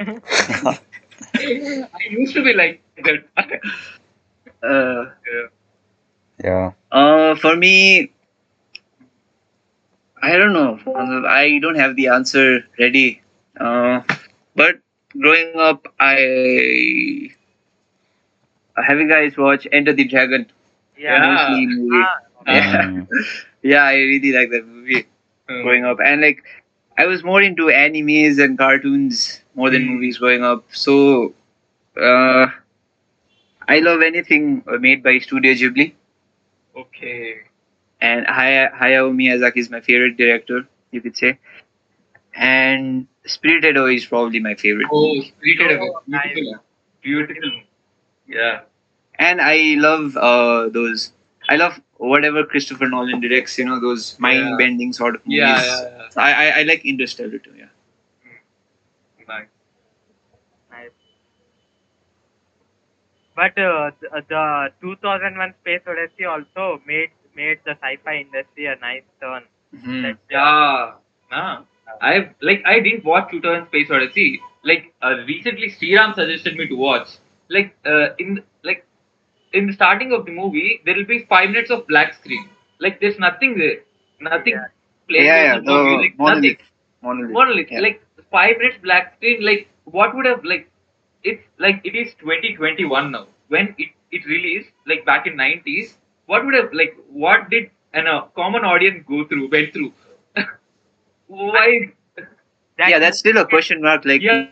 I 1.34 2.04
used 2.10 2.34
to 2.34 2.42
be 2.44 2.52
like 2.54 2.82
that. 3.04 3.24
Uh, 4.62 5.04
Yeah. 5.32 5.46
Yeah 6.44 6.72
uh, 6.92 7.34
for 7.36 7.56
me, 7.56 8.10
I 10.22 10.36
don't 10.36 10.52
know. 10.52 10.78
I 11.28 11.58
don't 11.60 11.76
have 11.76 11.96
the 11.96 12.08
answer 12.08 12.64
ready. 12.78 13.22
Uh, 13.58 14.02
but 14.54 14.78
growing 15.18 15.56
up, 15.56 15.86
I 15.98 17.30
have 18.86 18.98
you 18.98 19.08
guys 19.08 19.36
watched 19.36 19.66
Enter 19.72 19.92
the 19.92 20.04
Dragon? 20.04 20.46
yeah. 20.98 21.18
Bruce 21.20 21.48
movie. 21.48 22.02
Ah, 22.04 22.16
Yeah. 22.46 22.82
Mm. 22.90 23.08
yeah, 23.62 23.84
I 23.84 23.94
really 23.94 24.32
like 24.32 24.50
that 24.50 24.66
movie 24.66 25.06
Um, 25.48 25.62
growing 25.62 25.84
up, 25.84 25.98
and 26.04 26.20
like 26.20 26.42
I 26.96 27.06
was 27.06 27.22
more 27.24 27.42
into 27.42 27.64
animes 27.66 28.42
and 28.42 28.56
cartoons 28.58 29.42
more 29.54 29.70
than 29.70 29.82
Mm. 29.82 29.88
movies 29.94 30.18
growing 30.18 30.42
up. 30.44 30.64
So, 30.72 31.34
uh, 32.00 32.46
I 33.68 33.78
love 33.80 34.02
anything 34.02 34.62
made 34.80 35.02
by 35.02 35.18
Studio 35.18 35.52
Ghibli, 35.54 35.92
okay. 36.80 37.40
and 38.00 38.26
Haya- 38.26 38.70
Hayao 38.72 39.12
Miyazaki 39.14 39.58
is 39.58 39.70
my 39.70 39.80
favorite 39.80 40.16
director, 40.16 40.66
you 40.90 41.00
could 41.00 41.16
say. 41.16 41.38
And 42.34 43.06
Spirited 43.26 43.76
Away 43.76 43.96
is 43.96 44.06
probably 44.06 44.40
my 44.40 44.54
favorite. 44.54 44.88
Oh, 44.92 45.20
Spirited 45.20 45.78
Away. 45.78 45.90
Oh, 45.94 46.02
nice. 46.06 46.34
Beautiful. 46.34 47.34
Beautiful. 47.34 47.60
Yeah. 48.26 48.60
And 49.18 49.40
I 49.40 49.74
love 49.78 50.16
uh, 50.16 50.68
those. 50.68 51.12
I 51.48 51.56
love 51.56 51.80
whatever 51.96 52.44
Christopher 52.44 52.88
Nolan 52.88 53.20
directs. 53.20 53.58
You 53.58 53.64
know 53.66 53.80
those 53.80 54.18
mind-bending 54.18 54.92
sort 54.92 55.16
of 55.16 55.26
movies. 55.26 55.40
Yeah, 55.40 55.64
yeah, 55.64 55.90
yeah. 55.98 56.08
I, 56.16 56.32
I 56.32 56.60
I 56.60 56.62
like 56.62 56.84
Interstellar 56.84 57.38
too. 57.38 57.54
Yeah. 57.56 57.66
Nice. 59.28 59.46
nice. 60.70 60.90
But 63.36 63.56
uh, 63.58 63.90
the, 64.00 64.22
the 64.28 64.68
2001 64.82 65.54
Space 65.62 65.82
Odyssey 65.86 66.24
also 66.24 66.80
made 66.86 67.10
made 67.34 67.58
the 67.64 67.72
sci-fi 67.72 68.16
industry 68.26 68.66
a 68.66 68.76
nice 68.76 69.02
turn. 69.20 69.44
Mhm. 69.74 70.16
Yeah. 70.30 70.92
Nah. 71.30 71.62
I 72.00 72.30
like 72.42 72.62
I 72.66 72.80
didn't 72.80 73.04
watch 73.04 73.30
2000 73.30 73.66
Space 73.68 73.90
Odyssey. 73.90 74.40
Like 74.64 74.92
uh, 75.02 75.14
recently, 75.26 75.68
Sriram 75.70 76.14
suggested 76.14 76.56
me 76.56 76.68
to 76.68 76.74
watch. 76.74 77.08
Like 77.48 77.74
uh, 77.86 78.14
in 78.18 78.42
like 78.64 78.86
in 79.52 79.66
the 79.66 79.72
starting 79.72 80.12
of 80.12 80.24
the 80.26 80.32
movie, 80.32 80.80
there 80.84 80.94
will 80.94 81.06
be 81.06 81.24
five 81.28 81.50
minutes 81.50 81.70
of 81.70 81.86
black 81.86 82.14
screen. 82.14 82.48
Like 82.80 83.00
there's 83.00 83.18
nothing 83.18 83.58
there, 83.58 83.78
nothing. 84.20 84.54
Yeah. 84.54 84.66
playing 85.08 85.24
yeah, 85.26 85.42
yeah. 85.44 85.54
with 85.56 85.64
no 85.64 85.78
The 85.78 85.84
music, 85.90 86.18
monolith. 86.18 86.42
nothing. 86.42 86.56
Monolith. 87.02 87.32
Monolith. 87.32 87.68
Yeah. 87.70 87.80
Like 87.80 88.02
five 88.30 88.58
minutes 88.58 88.78
black 88.82 89.14
screen. 89.16 89.44
Like 89.44 89.68
what 89.84 90.14
would 90.14 90.26
have 90.26 90.44
like 90.44 90.70
it's 91.24 91.44
like 91.58 91.80
it 91.84 91.94
is 91.94 92.14
2021 92.14 93.10
now. 93.12 93.26
When 93.48 93.74
it 93.78 93.90
it 94.10 94.24
released 94.26 94.70
like 94.86 95.04
back 95.04 95.26
in 95.26 95.36
90s, 95.36 95.96
what 96.26 96.44
would 96.44 96.54
have 96.54 96.72
like 96.72 96.96
what 97.08 97.50
did 97.50 97.70
an 97.94 98.06
a 98.06 98.28
common 98.36 98.64
audience 98.64 99.04
go 99.06 99.24
through 99.26 99.48
went 99.50 99.72
through? 99.72 99.92
Why? 101.26 101.92
that 102.78 102.90
yeah, 102.90 102.98
that's 102.98 103.18
still 103.18 103.36
a 103.38 103.46
question 103.46 103.82
mark. 103.82 104.04
Like, 104.04 104.22
Yeah. 104.22 104.44
to 104.44 104.48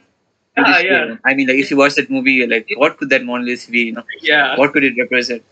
Yeah, 0.57 0.81
yeah. 0.81 1.17
I 1.25 1.35
mean, 1.35 1.49
like, 1.49 1.59
if 1.59 1.71
you 1.71 1.77
watch 1.77 1.95
that 1.95 2.11
movie, 2.11 2.47
like, 2.47 2.69
what 2.77 2.99
could 2.99 3.11
that 3.11 3.25
monolith 3.25 3.69
be? 3.71 3.83
You 3.89 3.93
know, 3.93 4.05
Yeah. 4.21 4.57
what 4.57 4.73
could 4.73 4.85
it 4.85 4.95
represent? 4.99 5.43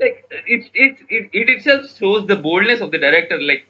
Like 0.00 0.24
it 0.46 0.70
it 0.74 0.98
it, 1.08 1.28
it 1.32 1.48
itself 1.50 1.86
shows 1.98 2.26
the 2.26 2.36
boldness 2.36 2.80
of 2.80 2.90
the 2.90 2.98
director. 2.98 3.40
Like 3.40 3.66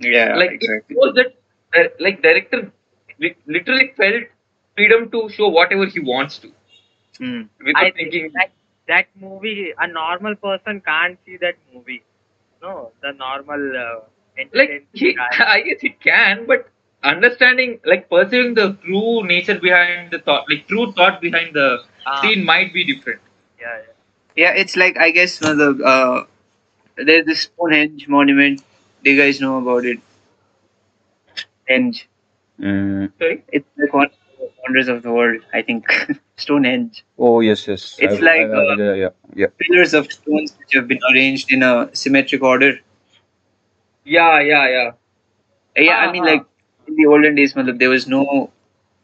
Yeah, 0.00 0.36
like 0.36 0.50
exactly. 0.52 0.94
it 0.96 0.98
shows 1.04 1.14
that 1.14 1.34
uh, 1.78 1.88
like 2.00 2.22
director 2.22 2.70
li- 3.18 3.36
literally 3.46 3.92
felt 3.96 4.24
freedom 4.76 5.10
to 5.10 5.28
show 5.30 5.48
whatever 5.48 5.86
he 5.86 6.00
wants 6.00 6.38
to 6.40 6.52
Mm. 7.20 7.48
without 7.64 7.76
I 7.78 7.90
thinking. 7.92 8.22
think 8.22 8.32
that 8.34 8.50
that 8.88 9.06
movie, 9.20 9.72
a 9.78 9.86
normal 9.86 10.36
person 10.36 10.80
can't 10.80 11.18
see 11.24 11.36
that 11.38 11.56
movie. 11.72 12.02
No, 12.62 12.92
the 13.02 13.12
normal 13.12 13.76
uh, 13.76 14.00
like 14.54 14.86
he. 14.92 15.16
I 15.40 15.62
guess 15.62 15.80
he 15.80 15.90
can, 15.90 16.46
but 16.46 16.68
understanding 17.02 17.80
like 17.84 18.08
perceiving 18.10 18.54
the 18.54 18.74
true 18.84 19.24
nature 19.24 19.58
behind 19.58 20.10
the 20.10 20.18
thought, 20.18 20.48
like 20.50 20.66
true 20.68 20.92
thought 20.92 21.20
behind 21.20 21.54
the 21.54 21.84
Ah, 22.06 22.20
scene 22.20 22.44
might 22.44 22.72
be 22.72 22.84
different. 22.84 23.20
yeah, 23.60 23.78
yeah. 23.78 23.92
Yeah, 24.36 24.52
it's 24.54 24.76
like 24.76 24.96
I 24.98 25.10
guess 25.10 25.40
one 25.40 25.60
of 25.60 25.78
the 25.78 25.84
uh, 25.84 26.24
there's 26.96 27.26
this 27.26 27.42
Stonehenge 27.42 28.08
monument. 28.08 28.62
Do 29.02 29.10
you 29.10 29.20
guys 29.20 29.40
know 29.40 29.58
about 29.58 29.84
it? 29.86 29.98
Stonehenge. 31.64 32.08
Mm. 32.60 33.12
Sorry. 33.18 33.44
It's 33.52 33.66
like 33.76 33.92
one 33.92 34.06
of 34.06 34.12
the 34.12 34.16
wonders 34.66 34.88
of 34.88 35.02
the 35.02 35.12
world. 35.12 35.40
I 35.54 35.62
think 35.62 35.86
Stonehenge. 36.36 37.04
oh 37.18 37.40
yes 37.40 37.66
yes 37.68 37.96
It's 37.98 38.14
I've- 38.14 38.22
like, 38.22 38.40
I've- 38.40 38.54
I've- 38.54 38.82
uh, 38.82 38.84
yeah 38.84 38.94
yeah 39.04 39.08
yeah 39.42 39.46
Pillars 39.62 39.94
of 39.94 40.10
stones 40.12 40.54
which 40.58 40.74
have 40.74 40.88
been 40.88 41.00
arranged 41.12 41.52
in 41.52 41.62
a 41.62 41.72
symmetric 41.92 42.42
order. 42.42 42.72
Yeah, 44.04 44.40
yeah, 44.40 44.68
yeah. 44.68 44.90
Yeah, 45.76 45.96
I 45.98 46.12
mean, 46.12 46.22
ah. 46.22 46.26
like 46.32 46.44
in 46.88 46.96
the 46.96 47.06
olden 47.06 47.34
days, 47.34 47.54
matlab, 47.54 47.78
there 47.78 47.90
was 47.90 48.06
no 48.06 48.50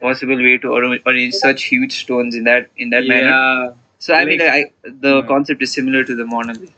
possible 0.03 0.37
way 0.45 0.57
to 0.57 0.73
arrange 0.75 1.33
such 1.33 1.63
huge 1.71 1.93
stones 2.03 2.35
in 2.35 2.45
that 2.45 2.69
in 2.77 2.89
that 2.91 3.05
manner. 3.13 3.33
yeah. 3.33 3.71
So 3.99 4.13
I 4.13 4.25
mean, 4.25 4.39
Like- 4.39 4.53
like, 4.53 4.73
I, 4.85 4.93
the 5.07 5.21
Hmm. 5.21 5.27
concept 5.33 5.61
is 5.67 5.73
similar 5.79 6.03
to 6.11 6.15
the 6.21 6.25
monolith. 6.25 6.71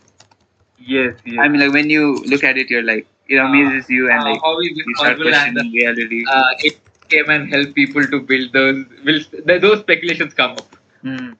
Yes, 0.79 1.13
yes. 1.25 1.39
I 1.43 1.47
mean, 1.47 1.61
like 1.65 1.73
when 1.77 1.89
you 1.89 2.07
look 2.33 2.43
at 2.43 2.57
it, 2.63 2.69
you're 2.75 2.83
like 2.89 3.07
it 3.27 3.37
amazes 3.43 3.89
you, 3.89 4.09
and 4.15 4.19
Uh, 4.21 4.25
like 4.31 4.41
how 4.47 4.51
is 4.65 4.81
you 4.81 4.95
start 4.97 5.13
possible 5.17 5.33
and 5.33 5.55
questioning 5.55 5.71
reality. 5.77 6.19
uh, 6.39 6.51
it 6.71 6.75
came 7.09 7.29
and 7.29 7.51
helped 7.53 7.75
people 7.75 8.05
to 8.07 8.21
build 8.21 8.53
those. 8.53 8.85
Will 9.05 9.21
those 9.59 9.79
speculations 9.81 10.33
come 10.33 10.51
up? 10.51 10.75
Hmm. 11.01 11.33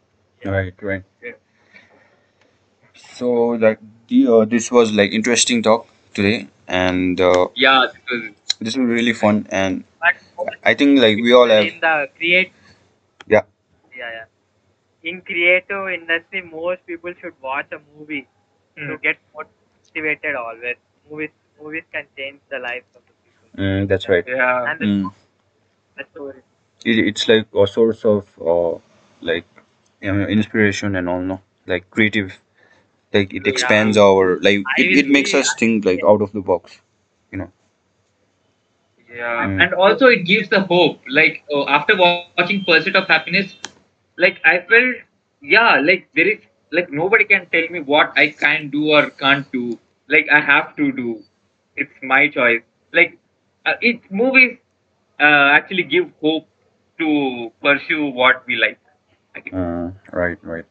Right, 0.46 0.74
right. 0.82 1.04
Yeah. 1.24 1.32
So 2.94 3.30
like 3.66 3.80
the 4.08 4.28
uh, 4.28 4.46
this 4.46 4.72
was 4.72 4.92
like 4.92 5.12
interesting 5.12 5.62
talk 5.64 5.88
today, 6.14 6.48
and 6.68 7.20
uh, 7.20 7.48
Yeah, 7.56 7.88
because 7.94 8.34
this 8.60 8.78
was 8.78 8.88
really 8.88 9.14
fun, 9.14 9.48
and 9.50 9.84
But 10.00 10.16
I 10.64 10.74
think 10.74 11.00
like 11.00 11.18
we 11.18 11.34
all 11.34 11.48
have 11.50 11.66
in 11.66 11.80
the 11.80 12.10
create, 12.18 12.52
yeah. 13.28 13.44
yeah, 13.96 14.12
yeah. 14.18 14.26
In 15.10 15.22
creative 15.22 15.90
industry, 15.90 16.42
most 16.42 16.86
people 16.88 17.14
should 17.22 17.34
watch 17.42 17.72
a 17.72 17.80
movie 17.98 18.28
to 18.78 18.84
Mm. 18.98 19.02
get 19.02 19.18
motivated. 19.36 20.36
Always, 20.36 20.78
movies 21.10 21.32
movies 21.62 21.86
can 21.92 22.08
change 22.18 22.40
the 22.50 22.60
lives 22.60 22.90
of 22.96 23.04
the 23.10 23.16
people. 23.26 23.64
Mm, 23.64 23.88
that's 23.88 24.10
right. 24.10 24.26
yeah, 24.28 24.72
And 24.72 24.80
the, 24.82 24.86
Mm. 24.88 25.14
It, 26.86 27.00
it's 27.00 27.28
like 27.28 27.48
a 27.56 27.68
source 27.68 28.06
of 28.06 28.28
uh, 28.40 28.80
like 29.22 29.46
you 30.02 30.14
know, 30.14 30.26
inspiration 30.28 30.96
and 30.96 31.10
all, 31.10 31.22
no, 31.22 31.42
like 31.68 31.90
creative. 31.90 32.40
Like 33.14 33.34
it 33.34 33.48
expands 33.48 33.98
our 33.98 34.40
like 34.40 34.68
it, 34.76 34.90
it 34.92 35.10
makes 35.10 35.34
us 35.34 35.54
think 35.54 35.86
like 35.86 36.04
out 36.04 36.22
of 36.22 36.32
the 36.34 36.42
box, 36.42 36.82
you 37.32 37.38
know. 37.40 37.52
yeah, 39.14 39.48
Mm. 39.48 39.60
and 39.60 39.74
also 39.74 40.08
it 40.08 40.24
gives 40.26 40.50
the 40.50 40.62
hope. 40.62 41.00
Like 41.10 41.44
uh, 41.54 41.66
after 41.68 41.96
wa- 41.98 42.26
watching 42.38 42.64
Pursuit 42.64 42.96
of 42.96 43.08
Happiness, 43.08 43.56
like 44.18 44.40
I 44.46 44.60
felt, 44.60 44.96
yeah, 45.42 45.80
like 45.80 46.10
there 46.16 46.28
is 46.28 46.40
like 46.72 46.92
nobody 46.92 47.26
can 47.26 47.48
tell 47.52 47.68
me 47.70 47.82
what 47.82 48.14
I 48.18 48.30
can 48.30 48.70
do 48.70 48.92
or 48.92 49.10
can't 49.10 49.52
do. 49.52 49.80
Like 50.08 50.28
I 50.32 50.40
have 50.42 50.76
to 50.78 50.92
do. 50.92 51.24
It's 51.76 51.94
my 52.02 52.28
choice. 52.30 52.62
Like 52.94 53.18
uh, 53.66 53.74
it 53.82 54.02
movies 54.12 54.58
actually 55.24 55.84
give 55.84 56.12
hope 56.22 56.48
to 57.00 57.52
pursue 57.62 58.06
what 58.08 58.46
we 58.48 58.56
like. 58.56 58.80
Uh, 59.54 59.92
right, 60.12 60.38
right. 60.44 60.66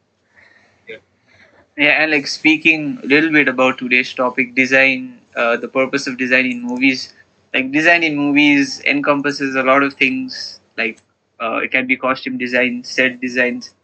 Yeah, 1.76 2.02
and 2.02 2.12
like 2.12 2.26
speaking 2.28 2.98
a 3.02 3.06
little 3.06 3.32
bit 3.32 3.48
about 3.48 3.78
today's 3.78 4.12
topic, 4.14 4.54
design, 4.54 5.20
uh, 5.34 5.56
the 5.56 5.66
purpose 5.68 6.06
of 6.06 6.16
design 6.16 6.46
in 6.46 6.62
movies. 6.62 7.12
Like 7.52 7.72
design 7.72 8.04
in 8.04 8.16
movies 8.16 8.80
encompasses 8.84 9.56
a 9.56 9.62
lot 9.62 9.82
of 9.82 9.94
things. 9.94 10.60
Like 10.76 11.00
uh, 11.40 11.56
it 11.56 11.72
can 11.72 11.86
be 11.86 11.96
costume 11.96 12.38
design, 12.38 12.84
set 12.84 13.20
designs, 13.20 13.74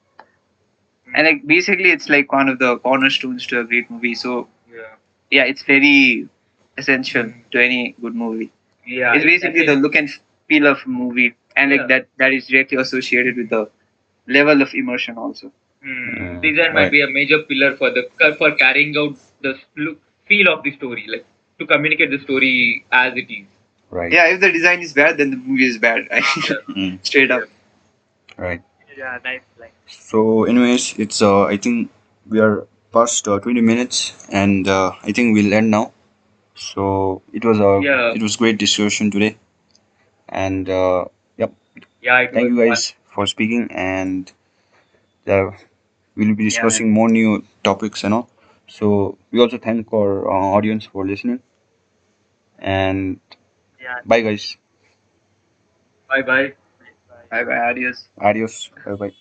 and 1.15 1.27
like 1.27 1.47
basically 1.47 1.91
it's 1.91 2.09
like 2.09 2.33
one 2.33 2.49
of 2.49 2.59
the 2.59 2.79
cornerstones 2.79 3.47
to 3.49 3.61
a 3.61 3.65
great 3.65 3.91
movie. 3.91 4.15
So 4.15 4.49
Yeah. 4.73 4.95
yeah, 5.31 5.45
it's 5.45 5.63
very 5.63 6.29
essential 6.79 7.33
to 7.51 7.63
any 7.63 7.95
good 8.01 8.15
movie. 8.15 8.53
Yeah. 8.87 9.15
it's 9.15 9.25
basically 9.25 9.67
the 9.67 9.75
look 9.75 9.95
and 9.97 10.09
feel 10.51 10.67
of 10.73 10.85
a 10.87 10.89
movie, 11.01 11.29
and 11.57 11.73
like 11.73 11.81
Yeah. 11.83 11.91
that 11.95 12.09
that 12.25 12.33
is 12.41 12.49
directly 12.55 12.79
associated 12.85 13.37
with 13.43 13.51
the 13.57 13.63
level 14.39 14.63
of 14.69 14.75
immersion 14.83 15.19
also. 15.27 15.53
Hmm. 15.83 15.93
Mm, 16.23 16.43
Design 16.43 16.75
might 16.75 16.83
right. 16.83 16.93
be 16.99 17.01
a 17.03 17.11
major 17.19 17.39
pillar 17.51 17.71
for 17.83 17.91
the 17.99 18.05
for 18.43 18.51
carrying 18.65 18.97
out 19.05 19.17
the 19.49 19.55
feel 20.29 20.49
of 20.55 20.63
the 20.69 20.73
story, 20.81 21.07
like 21.15 21.27
to 21.61 21.67
communicate 21.75 22.11
the 22.17 22.21
story 22.27 22.85
as 23.05 23.15
it 23.25 23.31
is. 23.39 23.47
Right. 23.99 24.13
Yeah, 24.13 24.27
if 24.35 24.41
the 24.41 24.53
design 24.53 24.81
is 24.89 24.93
bad, 24.93 25.19
then 25.19 25.31
the 25.33 25.37
movie 25.37 25.67
is 25.67 25.79
bad. 25.79 26.09
Mm, 26.11 27.05
Straight 27.05 27.31
up. 27.39 27.43
right. 28.37 28.63
Yeah, 28.97 29.19
nice 29.25 29.43
line. 29.59 29.71
So, 29.87 30.45
anyways, 30.45 30.99
it's 30.99 31.23
uh, 31.23 31.45
I 31.45 31.57
think 31.57 31.91
we 32.29 32.41
are 32.41 32.67
past 32.93 33.27
uh, 33.29 33.39
twenty 33.41 33.61
minutes, 33.63 34.27
and 34.31 34.69
uh, 34.69 34.93
I 35.03 35.13
think 35.13 35.35
we'll 35.35 35.55
end 35.55 35.71
now. 35.71 35.93
So 36.55 37.23
it 37.33 37.45
was 37.45 37.59
a 37.61 37.81
Yeah. 37.83 38.13
it 38.15 38.23
was 38.23 38.37
great 38.37 38.59
discussion 38.59 39.11
today, 39.11 39.37
and 40.31 40.69
uh, 40.71 41.07
yep. 41.39 41.55
Yeah. 42.03 42.21
It 42.21 42.35
Thank 42.35 42.51
you 42.51 42.59
guys 42.67 42.95
for 43.15 43.27
speaking, 43.27 43.69
and 43.73 44.33
uh, 45.27 45.51
we'll 46.17 46.35
be 46.35 46.45
Yeah, 46.45 46.49
discussing 46.51 46.93
more 46.93 47.09
new 47.09 47.45
topics 47.65 48.05
and 48.05 48.15
all. 48.15 48.31
So 48.69 49.19
we 49.33 49.41
also 49.41 49.59
thank 49.59 49.93
our 49.93 50.29
uh, 50.29 50.33
audience 50.57 50.87
for 50.87 51.07
listening, 51.07 51.43
and 52.59 53.21
Yeah. 53.81 54.01
bye 54.05 54.21
guys, 54.23 54.57
Bye 56.09 56.23
bye. 56.23 56.55
Bye. 57.09 57.27
Bye 57.31 57.45
bye, 57.45 57.57
adios. 57.71 58.09
adios, 58.19 58.71
bye 58.85 58.95
bye. 58.95 59.15